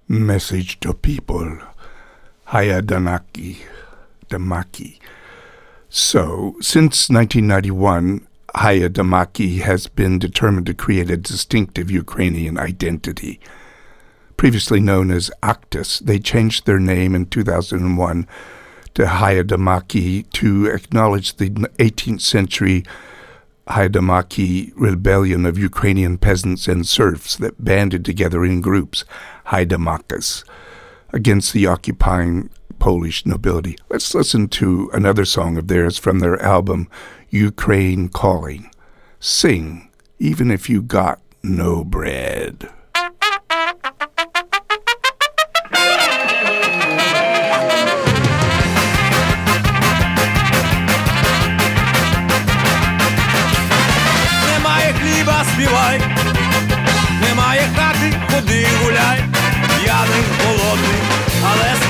Message, 0.08 0.78
to 0.80 0.92
people. 0.92 1.58
Haya 2.44 2.82
Danaki. 2.82 3.58
Damaki. 4.28 4.98
So, 5.88 6.56
since 6.60 7.08
1991, 7.08 8.26
Haydamaky 8.54 9.60
has 9.60 9.86
been 9.86 10.18
determined 10.18 10.66
to 10.66 10.74
create 10.74 11.10
a 11.10 11.16
distinctive 11.16 11.90
Ukrainian 11.90 12.58
identity. 12.58 13.40
previously 14.36 14.80
known 14.80 15.10
as 15.10 15.30
Aktus. 15.42 16.00
They 16.00 16.18
changed 16.18 16.66
their 16.66 16.78
name 16.78 17.14
in 17.14 17.26
2001 17.26 18.26
to 18.94 19.04
Haydamaky 19.04 20.30
to 20.32 20.66
acknowledge 20.66 21.36
the 21.36 21.50
18th 21.78 22.20
century 22.20 22.84
Haidamaki 23.68 24.72
rebellion 24.76 25.44
of 25.44 25.58
Ukrainian 25.58 26.18
peasants 26.18 26.68
and 26.68 26.86
serfs 26.86 27.36
that 27.36 27.64
banded 27.64 28.04
together 28.04 28.44
in 28.44 28.60
groups, 28.60 29.04
Haidamakas, 29.46 30.44
against 31.12 31.52
the 31.52 31.66
occupying 31.66 32.50
Polish 32.78 33.26
nobility. 33.26 33.76
Let's 33.88 34.14
listen 34.14 34.48
to 34.48 34.90
another 34.92 35.24
song 35.24 35.56
of 35.56 35.68
theirs 35.68 35.98
from 35.98 36.20
their 36.20 36.40
album 36.40 36.88
Ukraine 37.30 38.08
Calling. 38.08 38.70
Sing, 39.18 39.90
even 40.18 40.50
if 40.50 40.70
you 40.70 40.82
got 40.82 41.20
no 41.42 41.84
bread. 41.84 42.70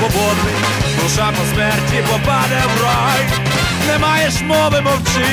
Свободний, 0.07 0.55
душа 1.03 1.31
по 1.31 1.55
смерті 1.55 2.03
попаде 2.11 2.63
в 2.75 2.83
рай, 2.83 3.25
не 3.87 3.97
маєш 3.97 4.41
мови, 4.41 4.81
мовчи, 4.81 5.25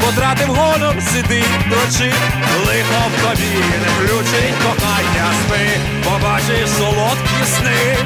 потратив 0.00 0.48
гонор, 0.48 0.96
сиди, 1.12 1.44
дрочи, 1.68 2.12
лихо 2.66 3.10
в 3.16 3.22
тобі 3.22 3.54
не 3.80 3.88
включить 3.88 4.54
кохання 4.62 5.32
спи, 5.46 5.80
побачиш 6.04 6.68
солодкі 6.78 7.44
сни. 7.58 7.96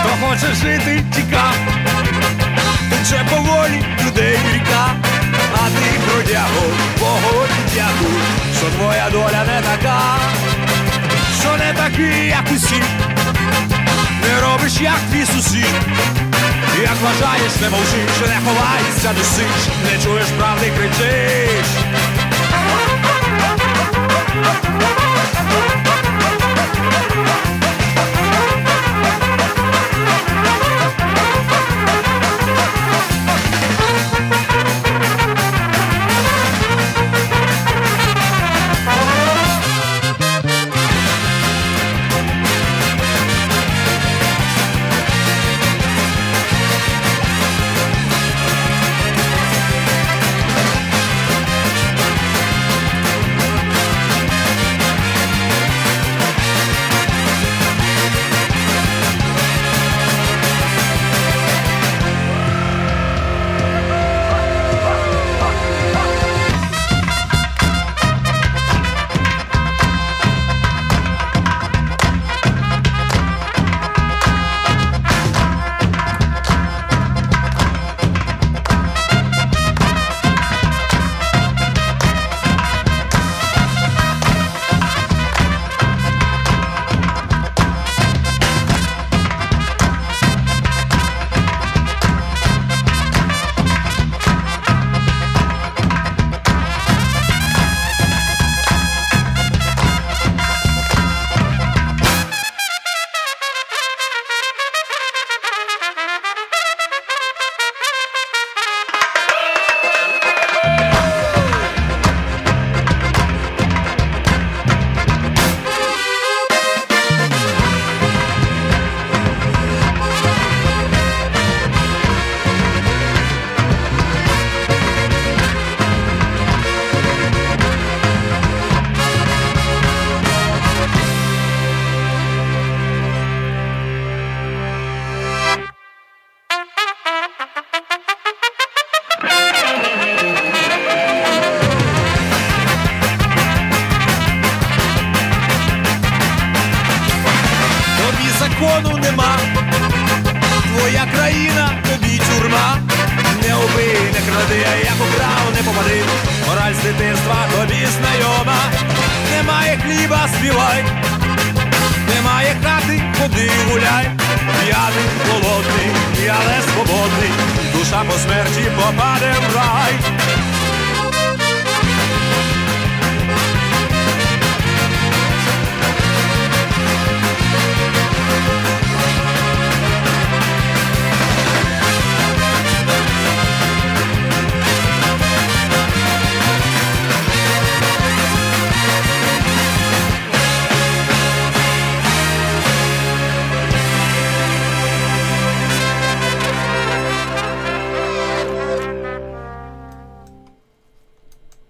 Хто 0.00 0.26
хоче 0.26 0.54
жити, 0.54 1.04
тікав, 1.14 1.47
тече 3.08 3.24
поволі 3.30 3.84
людей 4.06 4.38
ріка, 4.54 4.90
а 5.54 5.68
ти 5.68 6.00
бродягу, 6.06 6.66
погоді 6.98 7.52
дякуй, 7.74 8.20
що 8.58 8.66
твоя 8.66 9.10
доля 9.12 9.44
не 9.46 9.62
така, 9.62 10.00
що 11.40 11.56
не 11.56 11.72
такий, 11.72 12.26
як 12.26 12.44
усі, 12.56 12.82
не 14.22 14.40
робиш, 14.40 14.72
як 14.80 14.98
твій 15.12 15.26
сусід. 15.26 15.74
Як 16.82 16.96
вважаєш, 17.02 17.52
не 17.62 17.70
мовчиш, 17.70 18.28
не 18.28 18.40
ховаєшся, 18.44 19.12
досиш, 19.18 19.74
не 19.84 20.04
чуєш 20.04 20.26
правди, 20.38 20.72
кричиш. 20.78 21.66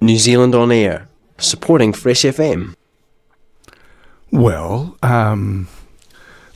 New 0.08 0.16
Zealand 0.16 0.54
on 0.54 0.72
Air, 0.72 1.06
supporting 1.36 1.92
Fresh 1.92 2.22
FM. 2.22 2.74
Well, 4.32 4.96
um, 5.02 5.68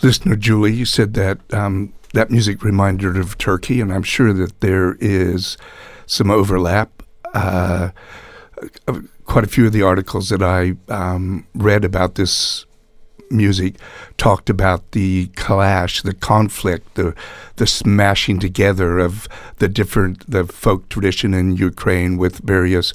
listener 0.01 0.37
Julie, 0.37 0.73
you 0.73 0.87
said 0.87 1.13
that 1.15 1.39
um, 1.53 1.93
that 2.15 2.31
music 2.31 2.65
reminded 2.65 3.15
her 3.15 3.21
of 3.21 3.37
Turkey, 3.37 3.83
and 3.83 3.93
I'm 3.93 4.05
sure 4.05 4.33
that 4.33 4.61
there 4.61 4.97
is 5.01 5.59
some 6.07 6.31
overlap. 6.31 7.03
Uh, 7.35 7.91
quite 9.27 9.45
a 9.45 9.49
few 9.49 9.67
of 9.67 9.73
the 9.75 9.83
articles 9.83 10.31
that 10.31 10.43
I 10.43 10.73
um, 10.89 11.47
read 11.55 11.85
about 11.85 12.15
this 12.15 12.65
music 13.33 13.75
talked 14.17 14.49
about 14.49 14.93
the 14.93 15.27
clash, 15.37 16.03
the 16.03 16.15
conflict, 16.15 16.95
the 16.95 17.15
the 17.57 17.67
smashing 17.67 18.39
together 18.39 18.99
of 18.99 19.29
the 19.59 19.69
different 19.69 20.31
the 20.31 20.45
folk 20.45 20.89
tradition 20.89 21.35
in 21.35 21.57
Ukraine 21.57 22.17
with 22.17 22.39
various 22.39 22.93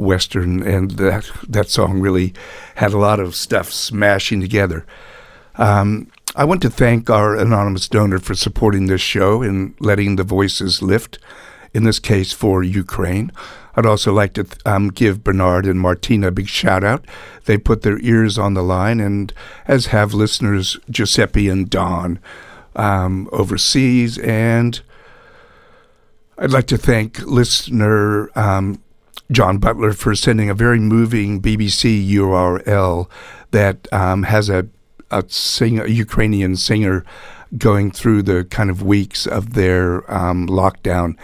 Western, 0.00 0.62
and 0.62 0.92
that 0.92 1.30
that 1.48 1.68
song 1.68 2.00
really 2.00 2.32
had 2.76 2.92
a 2.92 2.98
lot 2.98 3.20
of 3.20 3.34
stuff 3.34 3.70
smashing 3.70 4.40
together. 4.40 4.86
Um, 5.56 6.10
I 6.34 6.44
want 6.44 6.62
to 6.62 6.70
thank 6.70 7.10
our 7.10 7.36
anonymous 7.36 7.88
donor 7.88 8.18
for 8.18 8.34
supporting 8.34 8.86
this 8.86 9.00
show 9.00 9.42
and 9.42 9.74
letting 9.80 10.16
the 10.16 10.24
voices 10.24 10.82
lift. 10.82 11.18
In 11.72 11.84
this 11.84 12.00
case, 12.00 12.32
for 12.32 12.64
Ukraine. 12.64 13.30
I'd 13.76 13.86
also 13.86 14.12
like 14.12 14.32
to 14.34 14.46
um, 14.66 14.88
give 14.88 15.22
Bernard 15.22 15.66
and 15.66 15.78
Martina 15.78 16.28
a 16.28 16.32
big 16.32 16.48
shout 16.48 16.82
out. 16.82 17.04
They 17.44 17.58
put 17.58 17.82
their 17.82 18.00
ears 18.00 18.38
on 18.38 18.54
the 18.54 18.62
line, 18.62 18.98
and 18.98 19.32
as 19.68 19.86
have 19.86 20.12
listeners 20.12 20.76
Giuseppe 20.90 21.48
and 21.48 21.70
Don 21.70 22.18
um, 22.74 23.28
overseas. 23.30 24.18
And 24.18 24.80
I'd 26.38 26.50
like 26.50 26.66
to 26.66 26.78
thank 26.78 27.20
listener 27.22 28.30
um, 28.36 28.82
John 29.30 29.58
Butler 29.58 29.92
for 29.92 30.14
sending 30.14 30.50
a 30.50 30.54
very 30.54 30.80
moving 30.80 31.40
BBC 31.40 32.08
URL 32.10 33.08
that 33.52 33.92
um, 33.92 34.24
has 34.24 34.48
a 34.48 34.68
a 35.10 35.24
singer, 35.28 35.84
a 35.84 35.90
Ukrainian 35.90 36.56
singer, 36.56 37.04
going 37.58 37.90
through 37.90 38.22
the 38.22 38.44
kind 38.44 38.70
of 38.70 38.82
weeks 38.82 39.26
of 39.26 39.54
their 39.54 40.08
um, 40.12 40.46
lockdown 40.46 41.16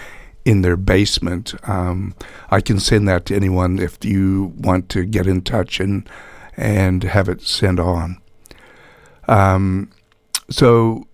in 0.45 0.63
their 0.63 0.77
basement. 0.77 1.55
Um, 1.69 2.15
I 2.51 2.61
can 2.61 2.81
send 2.81 3.07
that 3.09 3.27
to 3.27 3.37
anyone 3.37 3.79
if 3.79 4.05
you 4.05 4.53
want 4.57 4.89
to 4.91 5.05
get 5.05 5.27
in 5.27 5.43
touch 5.43 5.81
and 5.81 6.09
and 6.57 7.03
have 7.05 7.29
it 7.29 7.43
sent 7.43 7.79
on. 7.79 8.19
Um, 9.29 9.91
so 10.49 11.07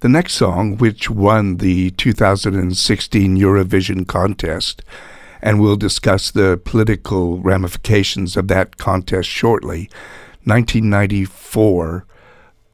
the 0.00 0.08
next 0.08 0.34
song, 0.34 0.78
which 0.78 1.10
won 1.10 1.58
the 1.58 1.90
2016 1.92 3.36
Eurovision 3.36 4.06
contest, 4.06 4.82
and 5.42 5.60
we'll 5.60 5.76
discuss 5.76 6.30
the 6.30 6.60
political 6.64 7.38
ramifications 7.38 8.36
of 8.36 8.48
that 8.48 8.76
contest 8.76 9.28
shortly. 9.28 9.90
1994 10.44 12.06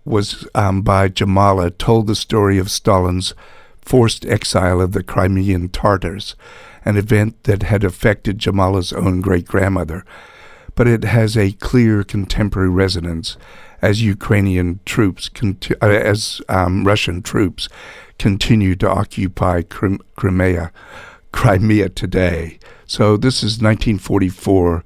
was 0.04 0.46
um, 0.54 0.82
by 0.82 1.08
Jamala, 1.08 1.76
told 1.78 2.06
the 2.06 2.14
story 2.14 2.58
of 2.58 2.70
Stalin's 2.70 3.34
forced 3.80 4.26
exile 4.26 4.80
of 4.80 4.92
the 4.92 5.02
Crimean 5.02 5.68
Tartars, 5.68 6.34
an 6.84 6.96
event 6.96 7.42
that 7.44 7.62
had 7.62 7.84
affected 7.84 8.38
Jamala's 8.38 8.92
own 8.92 9.20
great 9.20 9.46
grandmother. 9.46 10.04
But 10.74 10.88
it 10.88 11.04
has 11.04 11.36
a 11.36 11.52
clear 11.52 12.02
contemporary 12.02 12.70
resonance 12.70 13.36
as 13.82 14.02
Ukrainian 14.02 14.80
troops, 14.84 15.28
conti- 15.28 15.74
uh, 15.82 15.88
as 15.88 16.40
um, 16.48 16.84
Russian 16.84 17.20
troops 17.20 17.68
continue 18.18 18.76
to 18.76 18.88
occupy 18.88 19.62
Crim- 19.62 20.00
Crimea, 20.16 20.72
Crimea 21.32 21.88
today. 21.88 22.58
So 22.86 23.16
this 23.16 23.42
is 23.42 23.60
1944 23.60 24.84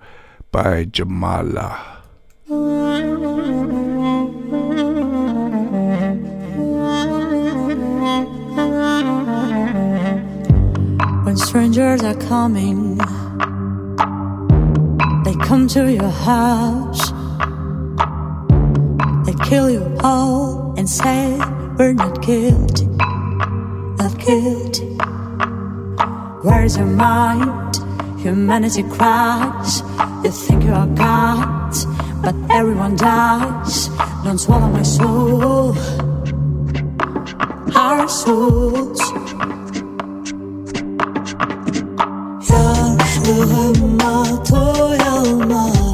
by 0.52 0.85
Jamala. 0.85 1.96
When 11.24 11.37
strangers 11.37 12.02
are 12.04 12.14
coming, 12.14 12.98
they 15.24 15.35
come 15.44 15.66
to 15.68 15.92
your 15.92 16.09
house. 16.09 17.11
They 19.26 19.35
kill 19.44 19.68
you 19.68 19.96
all 20.04 20.74
and 20.78 20.88
say, 20.88 21.37
We're 21.76 21.92
not 21.92 22.22
guilty, 22.22 22.87
not 22.87 24.18
guilty. 24.18 24.96
Where's 26.46 26.76
your 26.76 26.87
mind? 26.87 27.76
Humanity 28.20 28.85
cries. 28.85 29.82
You 30.22 30.30
think 30.30 30.62
you 30.62 30.72
are 30.72 30.87
God, 30.87 31.74
but 32.22 32.37
everyone 32.52 32.94
dies. 32.94 33.88
Don't 34.22 34.38
swallow 34.38 34.68
my 34.68 34.85
soul, 34.85 35.76
our 37.74 38.09
souls. 38.09 39.02
Doyamadım 44.46 45.86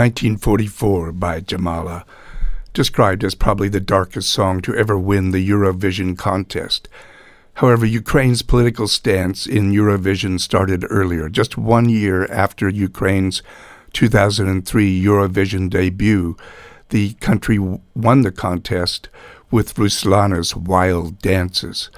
1944 0.00 1.12
by 1.12 1.42
Jamala, 1.42 2.04
described 2.72 3.22
as 3.22 3.34
probably 3.34 3.68
the 3.68 3.80
darkest 3.80 4.30
song 4.30 4.62
to 4.62 4.74
ever 4.74 4.96
win 4.96 5.30
the 5.30 5.46
Eurovision 5.46 6.16
contest. 6.16 6.88
However, 7.56 7.84
Ukraine's 7.84 8.40
political 8.40 8.88
stance 8.88 9.46
in 9.46 9.72
Eurovision 9.72 10.40
started 10.40 10.86
earlier, 10.88 11.28
just 11.28 11.58
one 11.58 11.90
year 11.90 12.24
after 12.32 12.66
Ukraine's 12.66 13.42
2003 13.92 15.04
Eurovision 15.04 15.68
debut, 15.68 16.34
the 16.88 17.12
country 17.20 17.58
won 17.58 18.22
the 18.22 18.32
contest 18.32 19.10
with 19.50 19.74
Ruslana's 19.74 20.56
Wild 20.56 21.18
Dances. 21.18 21.90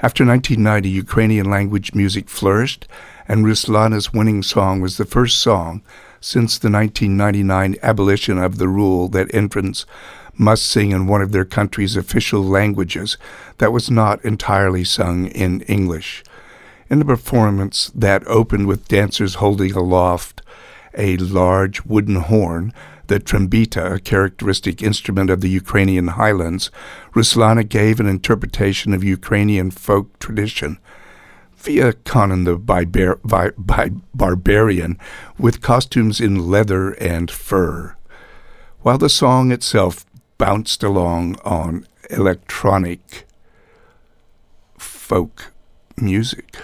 After 0.00 0.26
1990, 0.26 0.90
Ukrainian 0.90 1.48
language 1.48 1.94
music 1.94 2.28
flourished, 2.28 2.86
and 3.26 3.46
Ruslana's 3.46 4.12
winning 4.12 4.42
song 4.42 4.82
was 4.82 4.98
the 4.98 5.06
first 5.06 5.38
song 5.38 5.80
since 6.20 6.58
the 6.58 6.70
1999 6.70 7.76
abolition 7.82 8.38
of 8.38 8.58
the 8.58 8.68
rule 8.68 9.08
that 9.08 9.32
entrants 9.34 9.86
must 10.34 10.66
sing 10.66 10.92
in 10.92 11.06
one 11.06 11.22
of 11.22 11.32
their 11.32 11.44
country's 11.44 11.96
official 11.96 12.42
languages 12.42 13.16
that 13.58 13.72
was 13.72 13.90
not 13.90 14.24
entirely 14.24 14.84
sung 14.84 15.26
in 15.26 15.62
English. 15.62 16.22
In 16.88 16.98
the 16.98 17.04
performance 17.04 17.90
that 17.94 18.26
opened 18.26 18.66
with 18.66 18.88
dancers 18.88 19.36
holding 19.36 19.72
aloft 19.72 20.42
a 20.96 21.16
large 21.16 21.84
wooden 21.84 22.16
horn, 22.16 22.72
the 23.06 23.20
trombita, 23.20 23.94
a 23.94 24.00
characteristic 24.00 24.82
instrument 24.82 25.30
of 25.30 25.40
the 25.40 25.48
Ukrainian 25.48 26.08
highlands, 26.08 26.70
Ruslana 27.14 27.68
gave 27.68 28.00
an 28.00 28.06
interpretation 28.06 28.92
of 28.92 29.04
Ukrainian 29.04 29.70
folk 29.70 30.18
tradition 30.18 30.78
via 31.66 31.92
Conan 31.92 32.44
the 32.44 32.56
Barbarian 34.14 34.98
with 35.36 35.60
costumes 35.60 36.20
in 36.20 36.48
leather 36.48 36.92
and 36.92 37.28
fur, 37.28 37.96
while 38.82 38.98
the 38.98 39.08
song 39.08 39.50
itself 39.50 40.06
bounced 40.38 40.84
along 40.84 41.34
on 41.44 41.84
electronic 42.08 43.26
folk 44.78 45.52
music. 45.96 46.56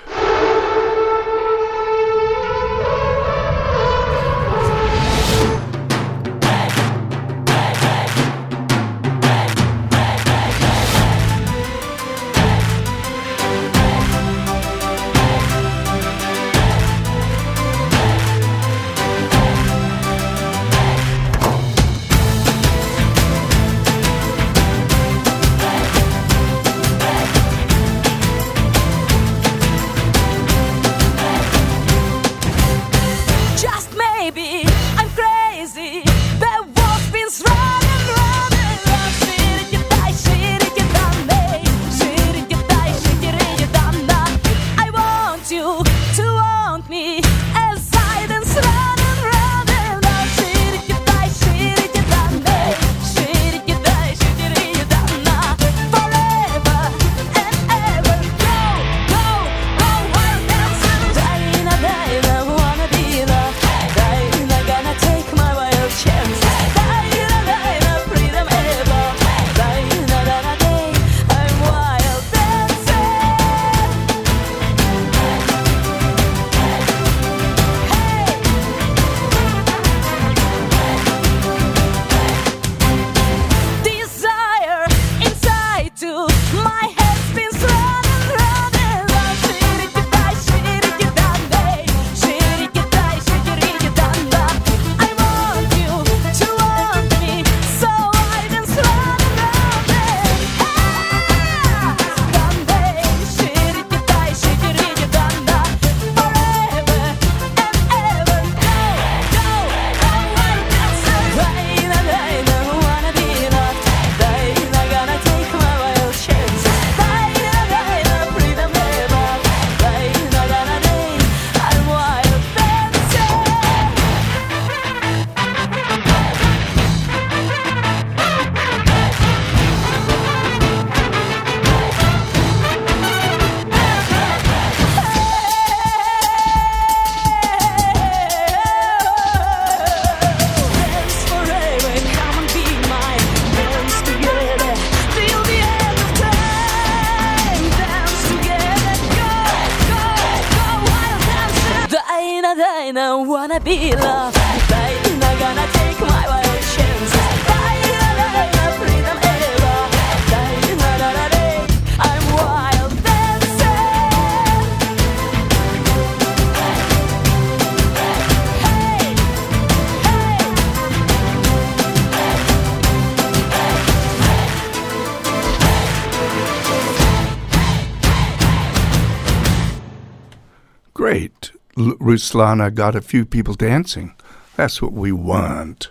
Ruslana 181.99 182.74
got 182.74 182.95
a 182.95 183.01
few 183.01 183.24
people 183.24 183.55
dancing. 183.55 184.14
That's 184.57 184.83
what 184.83 184.93
we 184.93 185.12
want. 185.12 185.91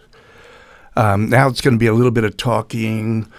Um, 0.95 1.29
now 1.29 1.47
it's 1.47 1.61
going 1.61 1.75
to 1.75 1.79
be 1.79 1.87
a 1.87 1.93
little 1.93 2.11
bit 2.11 2.23
of 2.23 2.37
talking. 2.37 3.31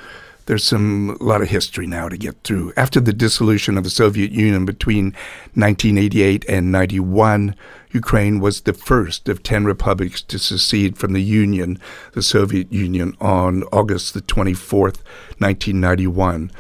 There's 0.47 0.65
some 0.65 1.17
a 1.21 1.23
lot 1.23 1.43
of 1.43 1.49
history 1.49 1.87
now 1.87 2.09
to 2.09 2.17
get 2.17 2.43
through. 2.43 2.73
After 2.77 2.99
the 2.99 3.13
dissolution 3.13 3.79
of 3.79 3.85
the 3.85 3.91
Soviet 3.91 4.33
Union 4.33 4.65
between 4.65 5.07
1988 5.55 6.45
and 6.49 6.73
91, 6.73 7.55
Ukraine 7.93 8.41
was 8.41 8.63
the 8.63 8.73
first 8.73 9.29
of 9.29 9.43
10 9.43 9.65
republics 9.65 10.21
to 10.23 10.39
secede 10.39 10.99
from 10.99 11.13
the 11.13 11.23
Union, 11.23 11.79
the 12.15 12.23
Soviet 12.23 12.73
Union, 12.73 13.17
on 13.21 13.63
August 13.65 14.15
the 14.15 14.23
24th, 14.23 14.99
1991. 15.39 16.51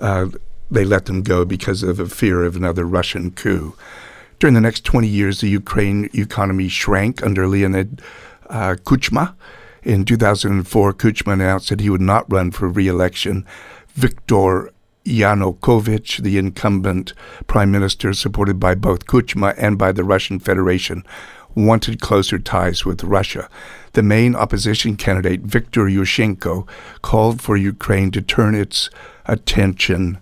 Uh, 0.00 0.26
they 0.70 0.84
let 0.84 1.06
them 1.06 1.22
go 1.22 1.44
because 1.44 1.82
of 1.82 2.00
a 2.00 2.08
fear 2.08 2.44
of 2.44 2.56
another 2.56 2.84
Russian 2.84 3.30
coup. 3.30 3.74
During 4.38 4.54
the 4.54 4.60
next 4.60 4.84
20 4.84 5.08
years, 5.08 5.40
the 5.40 5.48
Ukraine 5.48 6.08
economy 6.14 6.68
shrank 6.68 7.24
under 7.24 7.48
Leonid 7.48 8.00
uh, 8.48 8.76
Kuchma. 8.84 9.34
In 9.82 10.04
2004, 10.04 10.92
Kuchma 10.92 11.32
announced 11.32 11.70
that 11.70 11.80
he 11.80 11.90
would 11.90 12.00
not 12.00 12.30
run 12.30 12.52
for 12.52 12.68
re-election. 12.68 13.44
Viktor 13.94 14.70
Yanukovych, 15.04 16.22
the 16.22 16.38
incumbent 16.38 17.14
prime 17.48 17.72
minister, 17.72 18.12
supported 18.12 18.60
by 18.60 18.76
both 18.76 19.06
Kuchma 19.06 19.54
and 19.58 19.76
by 19.76 19.90
the 19.90 20.04
Russian 20.04 20.38
Federation, 20.38 21.04
wanted 21.56 22.00
closer 22.00 22.38
ties 22.38 22.84
with 22.84 23.02
Russia. 23.02 23.48
The 23.94 24.02
main 24.04 24.36
opposition 24.36 24.96
candidate, 24.96 25.40
Viktor 25.40 25.86
Yushchenko, 25.86 26.68
called 27.02 27.42
for 27.42 27.56
Ukraine 27.56 28.12
to 28.12 28.22
turn 28.22 28.54
its 28.54 28.88
attention 29.26 30.20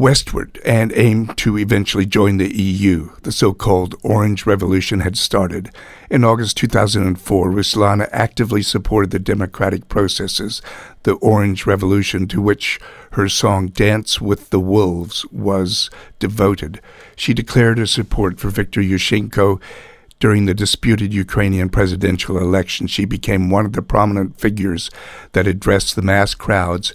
westward 0.00 0.58
and 0.64 0.94
aimed 0.94 1.36
to 1.36 1.58
eventually 1.58 2.06
join 2.06 2.38
the 2.38 2.56
EU. 2.56 3.10
The 3.20 3.30
so 3.30 3.52
called 3.52 3.94
Orange 4.02 4.46
Revolution 4.46 5.00
had 5.00 5.18
started. 5.18 5.70
In 6.10 6.24
August 6.24 6.56
2004, 6.56 7.50
Ruslana 7.50 8.08
actively 8.10 8.62
supported 8.62 9.10
the 9.10 9.18
democratic 9.18 9.88
processes, 9.88 10.62
the 11.02 11.16
Orange 11.16 11.66
Revolution, 11.66 12.26
to 12.28 12.40
which 12.40 12.80
her 13.12 13.28
song 13.28 13.68
Dance 13.68 14.22
with 14.22 14.48
the 14.48 14.58
Wolves 14.58 15.26
was 15.30 15.90
devoted. 16.18 16.80
She 17.14 17.34
declared 17.34 17.76
her 17.76 17.84
support 17.84 18.40
for 18.40 18.48
Viktor 18.48 18.80
Yushchenko. 18.80 19.60
During 20.18 20.46
the 20.46 20.54
disputed 20.54 21.12
Ukrainian 21.12 21.68
presidential 21.68 22.38
election, 22.38 22.86
she 22.86 23.04
became 23.04 23.50
one 23.50 23.66
of 23.66 23.74
the 23.74 23.82
prominent 23.82 24.40
figures 24.40 24.90
that 25.32 25.46
addressed 25.46 25.94
the 25.94 26.02
mass 26.02 26.34
crowds 26.34 26.94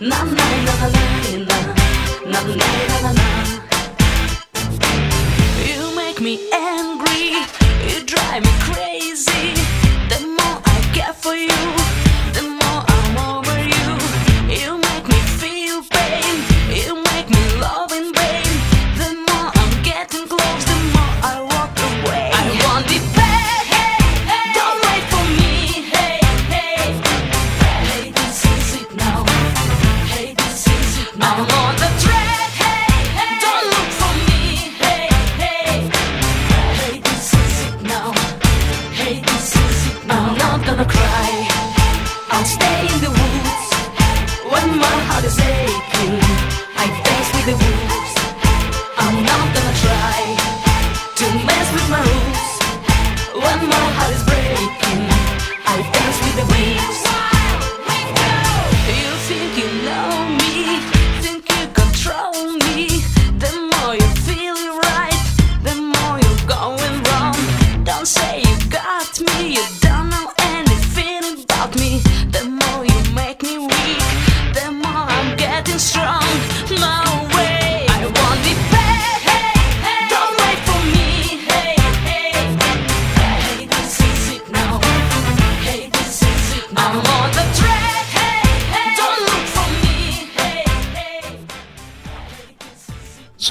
You 0.00 0.10
make 5.94 6.20
me 6.20 6.50
angry 6.52 7.30
You 7.86 8.04
drive 8.04 8.42
me 8.42 8.50
crazy. 8.58 9.54
The 10.08 10.26
more 10.26 10.60
I 10.64 10.90
care 10.92 11.12
for 11.12 11.36
you 11.36 11.83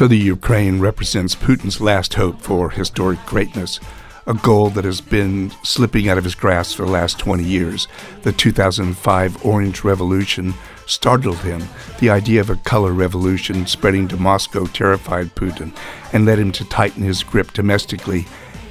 So 0.04 0.08
the 0.10 0.18
Ukraine 0.18 0.82
represents 0.82 1.34
Putin's 1.34 1.80
last 1.80 2.16
hope 2.16 2.42
for 2.42 2.70
historic 2.70 3.26
greatness, 3.26 3.80
a 4.28 4.34
goal 4.34 4.70
that 4.72 4.84
has 4.84 5.00
been 5.00 5.54
slipping 5.64 6.10
out 6.10 6.18
of 6.18 6.26
his 6.26 6.36
grasp 6.36 6.76
for 6.76 6.84
the 6.84 6.92
last 6.92 7.20
20 7.20 7.42
years. 7.42 7.88
The 8.24 8.34
2005 8.34 9.46
Orange 9.46 9.86
Revolution 9.86 10.56
startled 10.88 11.38
him. 11.38 11.64
The 12.02 12.10
idea 12.10 12.42
of 12.42 12.50
a 12.50 12.58
color 12.58 12.92
revolution 12.92 13.66
spreading 13.66 14.10
to 14.10 14.18
Moscow 14.18 14.66
terrified 14.66 15.36
Putin 15.36 15.74
and 16.12 16.26
led 16.26 16.38
him 16.38 16.52
to 16.52 16.66
tighten 16.66 17.04
his 17.04 17.24
grip 17.24 17.54
domestically 17.54 18.26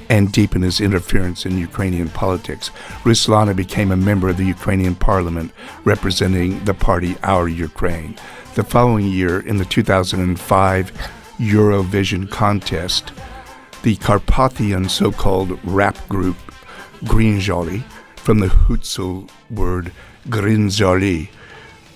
and 0.09 0.31
deepen 0.31 0.61
his 0.61 0.79
interference 0.79 1.47
in 1.47 1.57
Ukrainian 1.57 2.09
politics. 2.09 2.69
Ruslana 3.05 3.55
became 3.55 3.91
a 3.91 3.97
member 3.97 4.29
of 4.29 4.37
the 4.37 4.45
Ukrainian 4.45 4.93
parliament 4.93 5.51
representing 5.83 6.63
the 6.65 6.75
party 6.75 7.15
Our 7.23 7.47
Ukraine. 7.47 8.17
The 8.53 8.63
following 8.63 9.07
year, 9.07 9.39
in 9.39 9.57
the 9.57 9.65
2005 9.65 11.22
Eurovision 11.39 12.29
contest, 12.29 13.11
the 13.81 13.95
Carpathian 13.97 14.87
so 14.87 15.11
called 15.11 15.59
rap 15.63 16.07
group 16.07 16.37
Greenjolly, 17.03 17.83
from 18.15 18.39
the 18.39 18.47
Hutsul 18.47 19.29
word 19.49 19.91
Grinzali, 20.29 21.29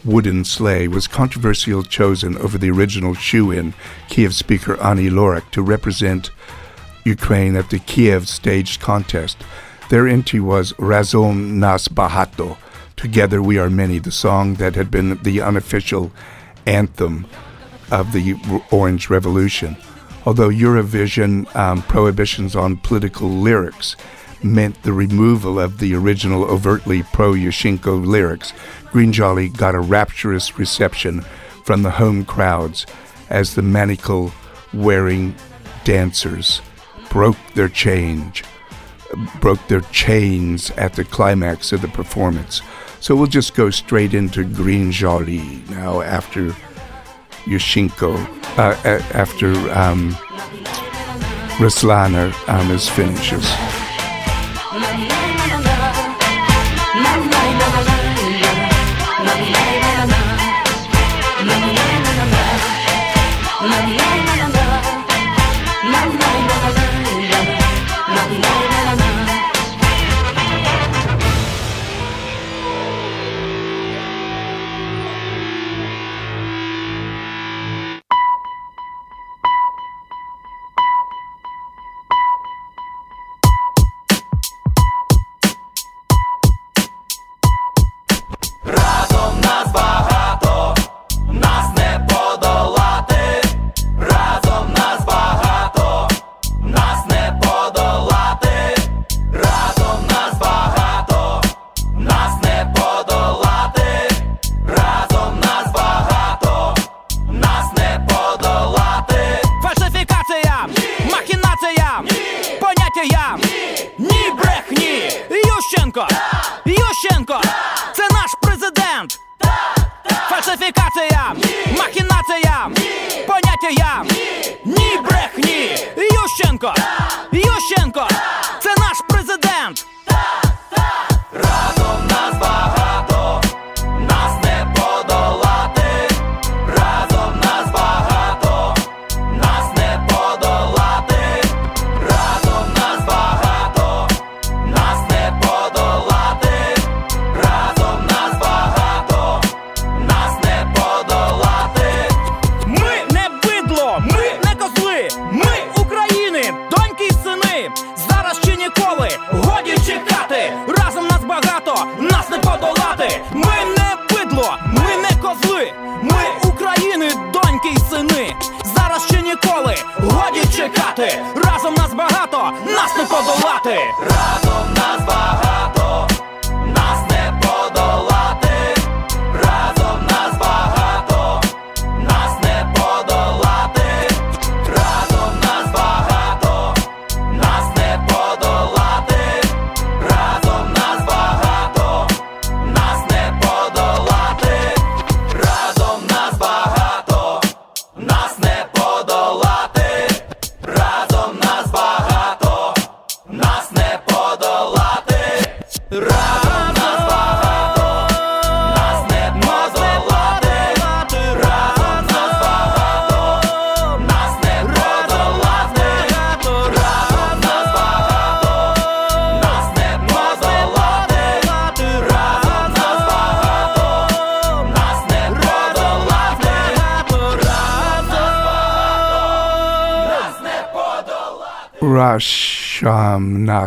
wooden 0.03 0.43
sleigh, 0.43 0.87
was 0.87 1.07
controversially 1.07 1.81
chosen 1.83 2.37
over 2.37 2.57
the 2.57 2.69
original 2.69 3.13
shoe 3.13 3.51
in 3.51 3.73
Kiev 4.09 4.35
speaker 4.35 4.81
Ani 4.81 5.09
Lorak 5.09 5.49
to 5.51 5.61
represent 5.61 6.31
Ukraine 7.05 7.55
at 7.55 7.69
the 7.69 7.79
Kiev 7.79 8.27
staged 8.27 8.81
contest. 8.81 9.37
Their 9.89 10.07
entry 10.07 10.41
was 10.41 10.73
Razom 10.73 11.53
Nas 11.53 11.87
Bahato, 11.87 12.57
Together 12.97 13.41
We 13.41 13.57
Are 13.57 13.69
Many, 13.69 13.99
the 13.99 14.11
song 14.11 14.55
that 14.55 14.75
had 14.75 14.91
been 14.91 15.21
the 15.23 15.41
unofficial 15.41 16.11
anthem 16.65 17.25
of 17.91 18.11
the 18.11 18.35
Orange 18.71 19.09
Revolution. 19.09 19.77
Although 20.25 20.49
Eurovision 20.49 21.53
um, 21.55 21.81
prohibitions 21.83 22.55
on 22.55 22.77
political 22.77 23.29
lyrics 23.29 23.95
meant 24.43 24.81
the 24.83 24.93
removal 24.93 25.59
of 25.59 25.79
the 25.79 25.95
original 25.95 26.43
overtly 26.43 27.03
pro 27.03 27.33
Yushchenko 27.33 28.05
lyrics, 28.05 28.51
Greenjolly 28.91 29.55
got 29.55 29.75
a 29.75 29.79
rapturous 29.79 30.59
reception 30.59 31.21
from 31.63 31.83
the 31.83 31.91
home 31.91 32.25
crowds 32.25 32.85
as 33.29 33.55
the 33.55 33.61
manacle 33.61 34.31
wearing 34.73 35.35
dancers 35.83 36.61
broke 37.09 37.37
their 37.55 37.69
change 37.69 38.43
broke 39.39 39.65
their 39.67 39.81
chains 39.81 40.71
at 40.71 40.93
the 40.93 41.03
climax 41.03 41.71
of 41.71 41.81
the 41.81 41.87
performance. 41.87 42.61
So 42.99 43.15
we'll 43.15 43.27
just 43.27 43.55
go 43.55 43.69
straight 43.69 44.13
into 44.13 44.43
Greenjolly 44.43 45.67
now 45.69 46.01
after 46.01 46.55
Yushchenko, 47.47 48.15
uh, 48.57 48.75
a- 48.83 49.15
after 49.17 49.51
um, 49.71 50.11
Ruslana 51.59 52.31
um, 52.49 52.71
is 52.71 52.87
finishes. 52.89 53.45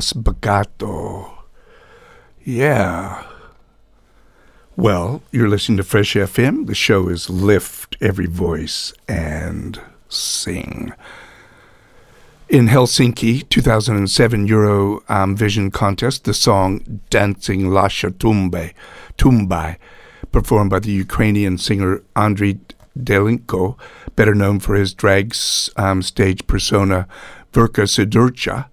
mas. 0.01 0.15
Yeah. 2.43 3.27
Well, 4.77 5.23
you're 5.31 5.49
listening 5.49 5.77
to 5.77 5.83
Fresh 5.83 6.15
FM. 6.15 6.67
The 6.67 6.75
show 6.75 7.09
is 7.09 7.29
Lift 7.29 7.97
Every 8.01 8.27
Voice 8.27 8.95
and 9.07 9.79
Sing. 10.09 10.93
In 12.49 12.69
Helsinki, 12.69 13.49
2007 13.49 14.47
Euro 14.47 15.03
um, 15.09 15.37
Vision 15.37 15.71
contest, 15.71 16.25
the 16.25 16.35
song 16.35 17.03
Dancing 17.11 17.65
Lasha 17.65 18.11
Tumbe, 18.11 18.73
Tumbai, 19.19 19.77
performed 20.33 20.71
by 20.71 20.79
the 20.79 20.91
Ukrainian 20.91 21.59
singer 21.59 22.03
Andriy 22.17 22.59
Danylko, 22.99 23.79
better 24.17 24.35
known 24.35 24.61
for 24.61 24.75
his 24.75 24.95
drag 24.95 25.37
um, 25.77 26.03
stage 26.03 26.47
persona 26.47 27.07
Verka 27.53 27.83
Serduchka, 27.83 28.67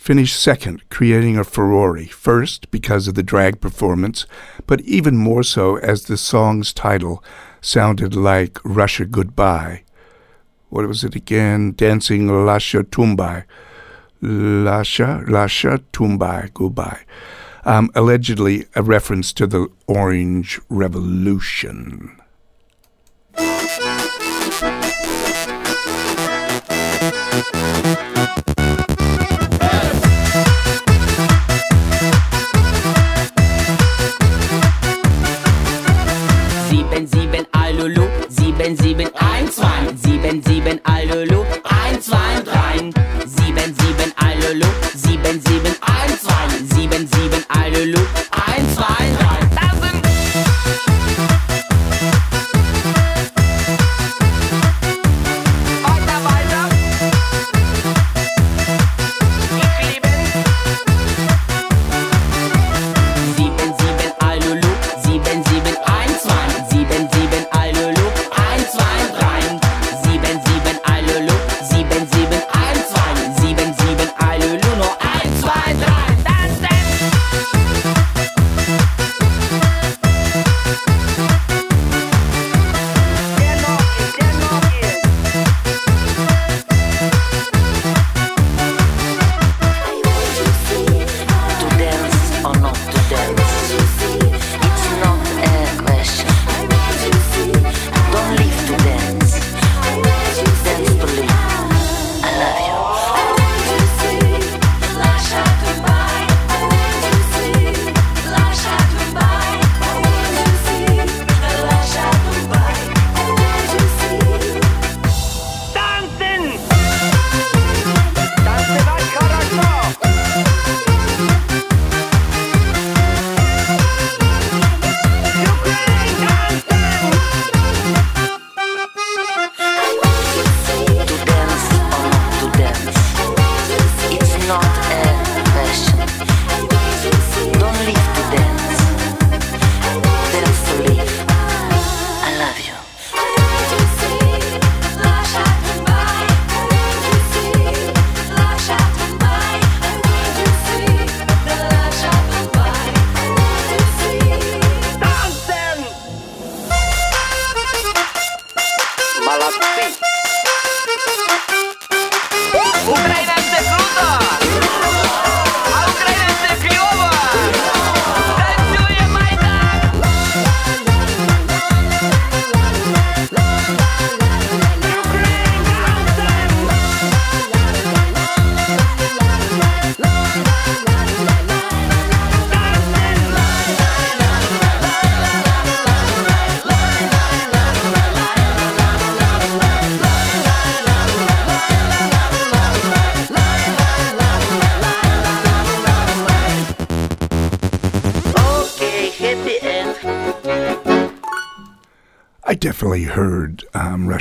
finished 0.00 0.40
second, 0.42 0.88
creating 0.88 1.36
a 1.36 1.44
Ferrari, 1.44 2.06
first 2.06 2.70
because 2.70 3.06
of 3.06 3.14
the 3.14 3.22
drag 3.22 3.60
performance, 3.60 4.24
but 4.66 4.80
even 4.80 5.14
more 5.14 5.42
so 5.42 5.76
as 5.76 6.04
the 6.04 6.16
song's 6.16 6.72
title 6.72 7.22
sounded 7.60 8.16
like 8.16 8.58
Russia 8.64 9.04
Goodbye. 9.04 9.82
What 10.70 10.88
was 10.88 11.04
it 11.04 11.14
again? 11.14 11.74
Dancing 11.76 12.28
Lasha 12.28 12.82
Tumbai. 12.82 13.44
Lasha, 14.22 15.22
Lasha 15.26 15.84
Tumbai, 15.92 16.50
goodbye. 16.54 17.04
Um, 17.66 17.90
allegedly 17.94 18.64
a 18.74 18.82
reference 18.82 19.34
to 19.34 19.46
the 19.46 19.68
Orange 19.86 20.58
Revolution. 20.70 22.16
sieben 40.42 40.80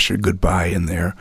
Russia 0.10 0.22
goodbye 0.22 0.66
in 0.66 0.88
there. 0.88 1.16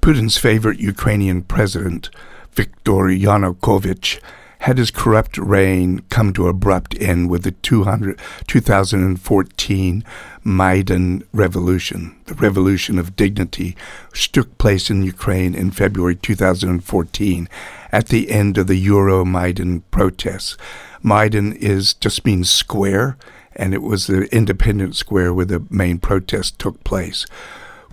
Putin's 0.00 0.36
favorite 0.36 0.80
Ukrainian 0.80 1.42
president, 1.42 2.10
Viktor 2.50 3.08
Yanukovych, 3.08 4.20
had 4.60 4.78
his 4.78 4.90
corrupt 4.90 5.38
reign 5.38 6.00
come 6.08 6.32
to 6.32 6.48
abrupt 6.48 7.00
end 7.00 7.30
with 7.30 7.44
the 7.44 7.52
200, 7.52 8.18
2014 8.48 10.04
Maidan 10.42 11.22
Revolution, 11.32 12.16
the 12.24 12.34
revolution 12.34 12.98
of 12.98 13.14
dignity, 13.14 13.76
which 14.10 14.32
took 14.32 14.58
place 14.58 14.90
in 14.90 15.04
Ukraine 15.04 15.54
in 15.54 15.70
February 15.70 16.16
2014 16.16 17.48
at 17.92 18.08
the 18.08 18.30
end 18.30 18.58
of 18.58 18.66
the 18.66 18.76
Euro 18.76 19.24
Maidan 19.24 19.82
protests. 19.92 20.56
Maidan 21.00 21.52
is 21.52 21.94
just 21.94 22.24
means 22.24 22.50
square, 22.50 23.16
and 23.54 23.72
it 23.72 23.82
was 23.82 24.08
the 24.08 24.22
independent 24.34 24.96
square 24.96 25.32
where 25.32 25.46
the 25.46 25.64
main 25.70 25.98
protest 25.98 26.58
took 26.58 26.82
place. 26.82 27.24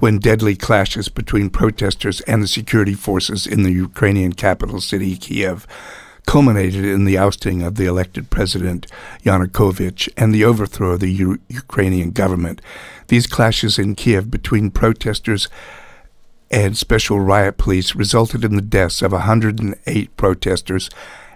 When 0.03 0.19
deadly 0.19 0.57
clashes 0.57 1.07
between 1.07 1.49
protesters 1.49 2.19
and 2.27 2.43
the 2.43 2.47
security 2.49 2.93
forces 2.93 3.47
in 3.47 3.63
the 3.63 3.71
Ukrainian 3.71 4.33
capital 4.33 4.81
city, 4.81 5.15
Kiev, 5.15 5.65
culminated 6.25 6.83
in 6.83 7.05
the 7.05 7.17
ousting 7.17 7.61
of 7.61 7.75
the 7.75 7.85
elected 7.85 8.29
president 8.29 8.85
Yanukovych 9.23 10.09
and 10.17 10.35
the 10.35 10.43
overthrow 10.43 10.95
of 10.95 10.99
the 10.99 11.09
U- 11.09 11.39
Ukrainian 11.47 12.11
government. 12.11 12.59
These 13.07 13.27
clashes 13.27 13.79
in 13.79 13.95
Kiev 13.95 14.29
between 14.29 14.71
protesters 14.71 15.47
and 16.51 16.77
special 16.77 17.21
riot 17.21 17.57
police 17.57 17.95
resulted 17.95 18.43
in 18.43 18.57
the 18.57 18.61
deaths 18.61 19.01
of 19.01 19.13
108 19.13 20.17
protesters 20.17 20.89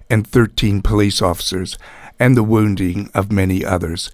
and 0.09 0.27
13 0.27 0.81
police 0.81 1.21
officers 1.21 1.77
and 2.19 2.35
the 2.35 2.43
wounding 2.43 3.09
of 3.13 3.31
many 3.31 3.63
others. 3.63 4.11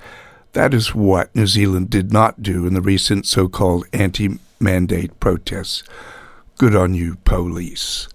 That 0.54 0.74
is 0.76 0.94
what 0.94 1.36
New 1.36 1.48
Zealand 1.48 1.90
did 1.90 2.14
not 2.14 2.44
do 2.44 2.68
in 2.68 2.76
the 2.76 2.82
recent 2.82 3.26
so 3.26 3.48
called 3.48 3.88
anti 3.92 4.38
mandate 4.60 5.20
protests. 5.20 5.84
Good 6.58 6.76
on 6.76 6.94
you, 6.94 7.16
police. 7.26 8.08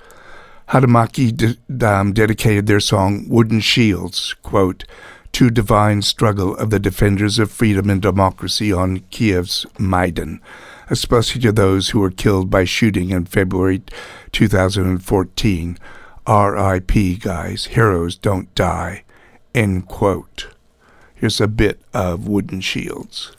Haydamaky 0.69 1.37
de- 1.37 1.89
um, 1.89 2.13
dedicated 2.13 2.67
their 2.67 2.79
song 2.79 3.29
Wooden 3.29 3.59
Shields, 3.59 4.35
quote, 4.43 4.85
to 5.33 5.51
divine 5.51 6.01
struggle 6.03 6.57
of 6.57 6.71
the 6.71 6.79
defenders 6.79 7.41
of 7.41 7.51
freedom 7.51 7.91
and 7.91 8.01
democracy 8.01 8.73
on 8.73 9.01
Kiev's 9.11 9.67
Maidan, 9.79 10.41
especially 10.91 11.41
to 11.41 11.53
those 11.53 11.91
who 11.91 11.99
were 11.99 12.11
killed 12.11 12.51
by 12.51 12.65
shooting 12.65 13.11
in 13.11 13.25
February 13.25 13.83
2014. 14.31 15.79
R.I.P., 16.27 17.17
guys. 17.17 17.65
Heroes 17.67 18.17
don't 18.17 18.55
die. 18.55 19.03
End 19.55 19.89
quote. 19.89 20.49
Here's 21.18 21.40
a 21.40 21.48
bit 21.48 21.80
of 21.94 22.28
Wooden 22.28 22.62
Shields. 22.62 23.32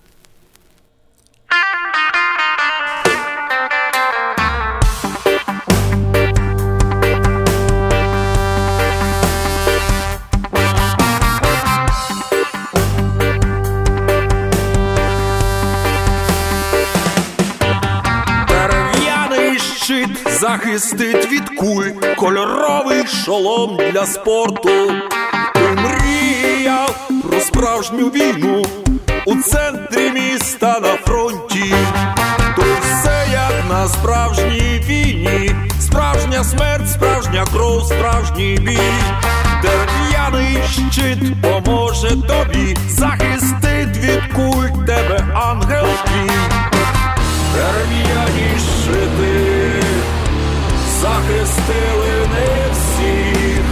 Дерев'яний 18.48 19.58
щит 19.58 20.28
захистить 20.40 21.32
від 21.32 21.48
куль, 21.58 21.90
кольоровий 22.16 23.06
шолом 23.06 23.76
для 23.76 24.06
спорту. 24.06 24.70
Справжню 27.41 28.09
війну 28.09 28.65
у 29.25 29.35
центрі 29.35 30.11
міста 30.11 30.79
на 30.79 30.97
фронті. 30.97 31.73
То 32.55 32.61
все 32.81 33.25
як 33.31 33.69
на 33.69 33.87
справжній 33.87 34.81
війні, 34.87 35.55
справжня 35.79 36.43
смерть, 36.43 36.89
справжня 36.89 37.45
кров, 37.53 37.85
справжній 37.85 38.57
бій. 38.61 38.79
Дерев'яний 39.61 40.63
щит 40.91 41.41
поможе 41.41 42.09
тобі, 42.09 42.77
захистить 42.89 43.97
від 43.97 44.33
куль 44.35 44.85
тебе 44.85 45.25
ангел 45.33 45.87
твій. 46.05 46.31
Дерев'яні 47.55 48.59
щити 48.83 49.83
захистили 51.01 52.27
не 52.33 52.71
всіх, 52.71 53.65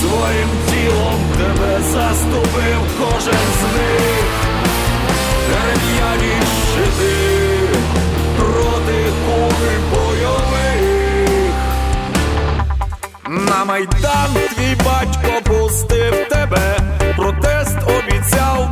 своїм 0.00 0.48
тілом 0.70 1.25
тебе 1.46 1.80
заступив 1.92 2.80
кожен 2.98 3.46
з 3.58 3.62
них. 3.76 4.24
Дерев'яні 5.48 6.42
щити 6.72 7.16
проти 8.36 9.04
куль 9.26 9.78
бойових. 9.90 11.52
На 13.28 13.64
майдан 13.64 14.30
твій 14.56 14.74
батько 14.84 15.40
пустив 15.44 16.28
тебе, 16.30 16.78
протест 17.16 17.78
обіцяв 17.82 18.65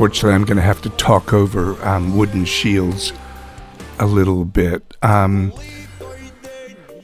Unfortunately, 0.00 0.34
I'm 0.34 0.46
going 0.46 0.56
to 0.56 0.62
have 0.62 0.80
to 0.80 0.88
talk 0.88 1.34
over 1.34 1.76
um, 1.86 2.16
Wooden 2.16 2.46
Shields 2.46 3.12
a 3.98 4.06
little 4.06 4.46
bit. 4.46 4.96
Um, 5.02 5.52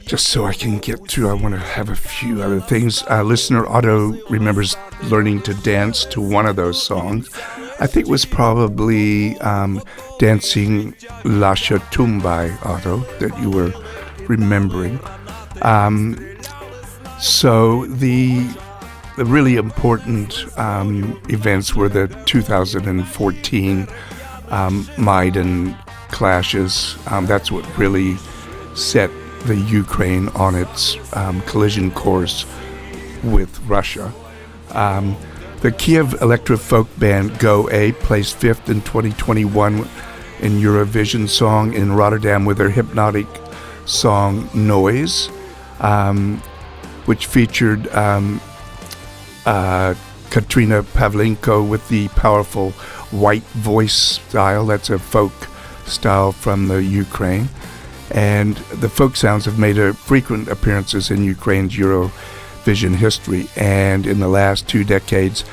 just 0.07 0.29
so 0.29 0.47
I 0.47 0.55
can 0.55 0.79
get 0.79 1.07
through, 1.07 1.29
I 1.29 1.35
want 1.35 1.53
to 1.53 1.61
have 1.61 1.91
a 1.91 1.95
few 1.95 2.41
other 2.41 2.59
things. 2.59 3.03
Uh, 3.11 3.23
listener 3.23 3.67
Otto 3.67 4.19
remembers 4.31 4.79
learning 5.11 5.43
to 5.43 5.53
dance 5.57 6.07
to 6.07 6.23
one 6.23 6.47
of 6.47 6.57
those 6.57 6.83
songs. 6.83 7.29
I 7.81 7.87
think 7.87 8.07
it 8.07 8.11
was 8.11 8.25
probably 8.25 9.37
um, 9.41 9.83
dancing 10.19 10.93
Lasha 11.25 11.81
Tumbai, 11.93 12.57
Otto, 12.65 13.01
that 13.19 13.39
you 13.39 13.51
were 13.51 13.75
remembering. 14.27 14.99
Um, 15.61 16.17
so 17.21 17.85
the 17.85 18.47
the 19.17 19.25
really 19.25 19.57
important 19.57 20.47
um, 20.59 21.21
events 21.29 21.75
were 21.75 21.89
the 21.89 22.07
2014 22.27 23.89
um, 24.51 24.89
Maidan 24.99 25.75
clashes. 26.11 26.97
Um, 27.09 27.27
that's 27.27 27.51
what 27.51 27.65
really 27.79 28.17
set 28.75 29.11
the 29.45 29.57
Ukraine 29.57 30.29
on 30.31 30.55
its 30.55 30.97
um, 31.17 31.41
collision 31.43 31.91
course 31.91 32.45
with 33.23 33.59
Russia. 33.61 34.13
Um, 34.73 35.17
the 35.63 35.73
Kiev 35.73 36.21
electro 36.21 36.57
folk 36.59 36.87
band 36.99 37.31
Go_A 37.33 37.95
placed 37.95 38.37
fifth 38.37 38.69
in 38.69 38.83
2021 38.83 39.79
in 40.41 40.53
Eurovision 40.61 41.29
Song 41.29 41.73
in 41.73 41.93
Rotterdam 41.93 42.45
with 42.45 42.59
their 42.59 42.69
hypnotic 42.69 43.27
song 43.87 44.51
Noise, 44.53 45.31
um, 45.81 46.37
which 47.07 47.27
featured 47.27 47.89
um, 47.89 48.41
uh, 49.47 49.95
Katrina 50.31 50.83
Pavlenko 50.83 51.67
with 51.67 51.89
the 51.89 52.09
powerful 52.09 52.73
white 53.11 53.45
voice 53.45 53.95
style. 53.95 54.67
That's 54.67 54.91
a 54.91 54.99
folk 54.99 55.33
style 55.87 56.33
from 56.33 56.69
the 56.69 56.83
Ukraine. 56.83 57.49
And 58.11 58.57
the 58.57 58.89
folk 58.89 59.17
sounds 59.17 59.45
have 59.47 59.59
made 59.59 59.97
frequent 59.97 60.49
appearances 60.49 61.11
in 61.11 61.25
Ukraine's 61.25 61.75
Eurovision 61.75 62.97
history. 62.97 63.49
And 63.57 64.07
in 64.07 64.21
the 64.21 64.29
last 64.29 64.69
two 64.69 64.85
decades, 64.85 65.45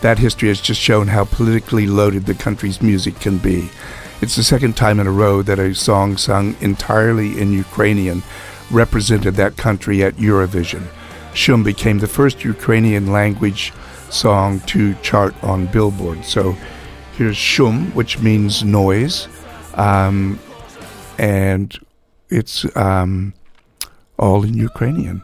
that 0.00 0.18
history 0.18 0.48
has 0.48 0.60
just 0.60 0.80
shown 0.80 1.08
how 1.08 1.24
politically 1.24 1.86
loaded 1.86 2.26
the 2.26 2.34
country's 2.34 2.82
music 2.82 3.20
can 3.20 3.38
be. 3.38 3.70
It's 4.20 4.36
the 4.36 4.44
second 4.44 4.76
time 4.76 5.00
in 5.00 5.06
a 5.06 5.12
row 5.12 5.42
that 5.42 5.58
a 5.58 5.74
song 5.74 6.16
sung 6.16 6.56
entirely 6.60 7.40
in 7.40 7.52
Ukrainian 7.52 8.22
represented 8.70 9.34
that 9.34 9.56
country 9.56 10.02
at 10.02 10.14
Eurovision. 10.14 10.86
Shum 11.33 11.63
became 11.63 11.99
the 11.99 12.07
first 12.07 12.43
Ukrainian 12.43 13.11
language 13.11 13.73
song 14.09 14.59
to 14.71 14.95
chart 15.01 15.33
on 15.43 15.67
Billboard. 15.67 16.25
So 16.25 16.55
here's 17.17 17.37
Shum, 17.37 17.91
which 17.91 18.19
means 18.19 18.63
noise, 18.63 19.27
um, 19.75 20.39
and 21.17 21.77
it's 22.29 22.65
um, 22.75 23.33
all 24.17 24.43
in 24.43 24.55
Ukrainian. 24.55 25.21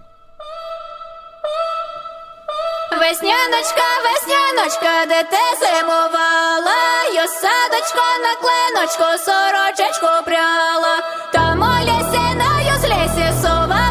Весняночка, 3.02 3.88
весняночка, 4.06 5.06
де 5.08 5.24
ти 5.24 5.46
зимувала, 5.62 6.82
я 7.14 7.28
садочко 7.28 8.06
на 8.26 8.34
клиночку, 8.42 9.04
сорочечку 9.26 10.08
пряла, 10.26 10.96
там 11.34 11.62
у 11.62 11.84
лісі 11.84 12.36
на 12.36 12.62
юзлісі 12.74 13.42
сова 13.42 13.84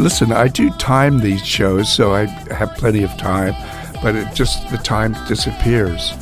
listen, 0.00 0.32
I 0.32 0.48
do 0.48 0.70
time 0.70 1.18
these 1.18 1.44
shows, 1.44 1.92
so 1.92 2.14
I 2.14 2.24
have 2.54 2.74
plenty 2.76 3.02
of 3.02 3.10
time, 3.18 3.54
but 4.02 4.14
it 4.14 4.34
just 4.34 4.68
the 4.70 4.78
time 4.78 5.14
disappears. 5.28 6.12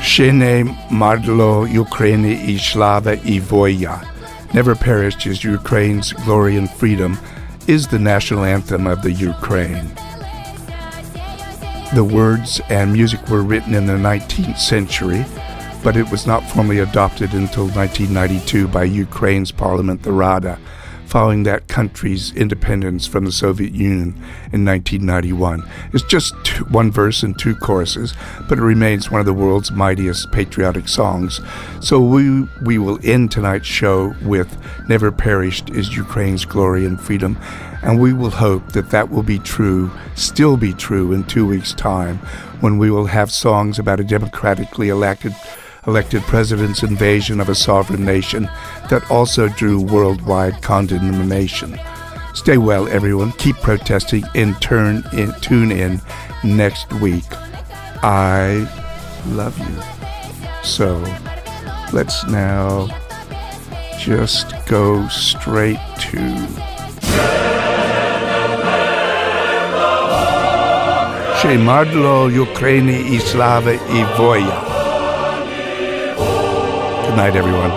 Shene 0.00 0.74
Mardlo 0.88 1.68
Ukraini 1.68 2.54
i 2.54 2.56
Slava 2.56 3.12
i 3.12 3.40
Voya, 3.40 4.06
Never 4.54 4.74
Perished 4.74 5.26
is 5.26 5.44
Ukraine's 5.44 6.12
Glory 6.12 6.56
and 6.56 6.70
Freedom, 6.70 7.18
is 7.66 7.86
the 7.86 7.98
national 7.98 8.44
anthem 8.44 8.86
of 8.86 9.02
the 9.02 9.12
Ukraine. 9.12 9.88
The 11.94 12.04
words 12.04 12.60
and 12.70 12.92
music 12.92 13.28
were 13.28 13.42
written 13.42 13.74
in 13.74 13.86
the 13.86 13.94
19th 13.94 14.58
century, 14.58 15.24
but 15.82 15.96
it 15.96 16.10
was 16.10 16.26
not 16.26 16.44
formally 16.44 16.78
adopted 16.78 17.34
until 17.34 17.64
1992 17.64 18.68
by 18.68 18.84
Ukraine's 18.84 19.52
parliament, 19.52 20.02
the 20.02 20.12
Rada, 20.12 20.58
following 21.08 21.42
that 21.42 21.68
country's 21.68 22.34
independence 22.34 23.06
from 23.06 23.24
the 23.24 23.32
Soviet 23.32 23.72
Union 23.72 24.08
in 24.52 24.62
1991. 24.66 25.66
It's 25.94 26.04
just 26.04 26.34
two, 26.44 26.64
one 26.64 26.92
verse 26.92 27.22
and 27.22 27.36
two 27.38 27.56
choruses, 27.56 28.12
but 28.46 28.58
it 28.58 28.62
remains 28.62 29.10
one 29.10 29.18
of 29.20 29.26
the 29.26 29.32
world's 29.32 29.72
mightiest 29.72 30.30
patriotic 30.32 30.86
songs. 30.86 31.40
So 31.80 31.98
we 31.98 32.46
we 32.62 32.76
will 32.76 32.98
end 33.02 33.30
tonight's 33.30 33.66
show 33.66 34.14
with 34.22 34.58
"Never 34.86 35.10
Perished 35.10 35.70
is 35.70 35.96
Ukraine's 35.96 36.44
Glory 36.44 36.84
and 36.84 37.00
Freedom," 37.00 37.38
and 37.82 37.98
we 37.98 38.12
will 38.12 38.30
hope 38.30 38.72
that 38.72 38.90
that 38.90 39.10
will 39.10 39.22
be 39.22 39.38
true, 39.38 39.90
still 40.14 40.58
be 40.58 40.74
true 40.74 41.12
in 41.12 41.24
two 41.24 41.46
weeks' 41.46 41.72
time, 41.72 42.18
when 42.60 42.76
we 42.76 42.90
will 42.90 43.06
have 43.06 43.30
songs 43.32 43.78
about 43.78 44.00
a 44.00 44.04
democratically 44.04 44.90
elected 44.90 45.34
elected 45.88 46.20
president's 46.24 46.82
invasion 46.82 47.40
of 47.40 47.48
a 47.48 47.54
sovereign 47.54 48.04
nation 48.04 48.42
that 48.90 49.10
also 49.10 49.48
drew 49.48 49.80
worldwide 49.80 50.60
condemnation. 50.60 51.80
Stay 52.34 52.58
well, 52.58 52.86
everyone. 52.88 53.32
Keep 53.32 53.56
protesting 53.56 54.22
and 54.34 54.60
turn 54.60 55.02
in, 55.14 55.32
tune 55.40 55.72
in 55.72 55.98
next 56.44 56.92
week. 57.00 57.24
I 58.02 58.68
love 59.28 59.58
you. 59.58 60.62
So 60.62 60.98
let's 61.94 62.26
now 62.26 62.88
just 63.98 64.52
go 64.66 65.08
straight 65.08 65.80
to. 66.00 66.18
Shemadlo 71.40 72.28
Ukraini 72.30 73.14
i 73.14 73.18
Slava 73.18 73.72
i 73.72 74.04
Voya. 74.16 74.67
Night, 77.18 77.34
everyone. 77.34 77.70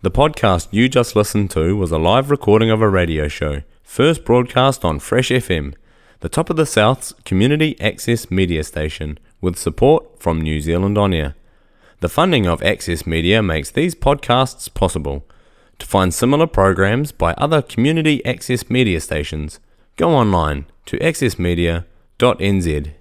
The 0.00 0.10
podcast 0.10 0.68
you 0.70 0.88
just 0.88 1.14
listened 1.14 1.50
to 1.50 1.76
was 1.76 1.92
a 1.92 1.98
live 1.98 2.30
recording 2.30 2.70
of 2.70 2.80
a 2.80 2.88
radio 2.88 3.28
show, 3.28 3.60
first 3.82 4.24
broadcast 4.24 4.86
on 4.86 5.00
Fresh 5.00 5.28
FM, 5.28 5.74
the 6.20 6.30
top 6.30 6.48
of 6.48 6.56
the 6.56 6.64
South's 6.64 7.12
community 7.26 7.78
access 7.78 8.30
media 8.30 8.64
station, 8.64 9.18
with 9.42 9.58
support 9.58 10.18
from 10.18 10.40
New 10.40 10.62
Zealand 10.62 10.96
On 10.96 11.12
Air. 11.12 11.34
The 12.00 12.08
funding 12.08 12.46
of 12.46 12.62
Access 12.62 13.06
Media 13.06 13.42
makes 13.42 13.70
these 13.70 13.94
podcasts 13.94 14.72
possible. 14.72 15.26
To 15.78 15.86
find 15.86 16.14
similar 16.14 16.46
programs 16.46 17.12
by 17.12 17.34
other 17.34 17.62
community 17.62 18.24
access 18.24 18.70
media 18.70 19.00
stations, 19.00 19.60
go 19.96 20.10
online 20.10 20.66
to 20.86 20.98
accessmedia.nz. 20.98 22.94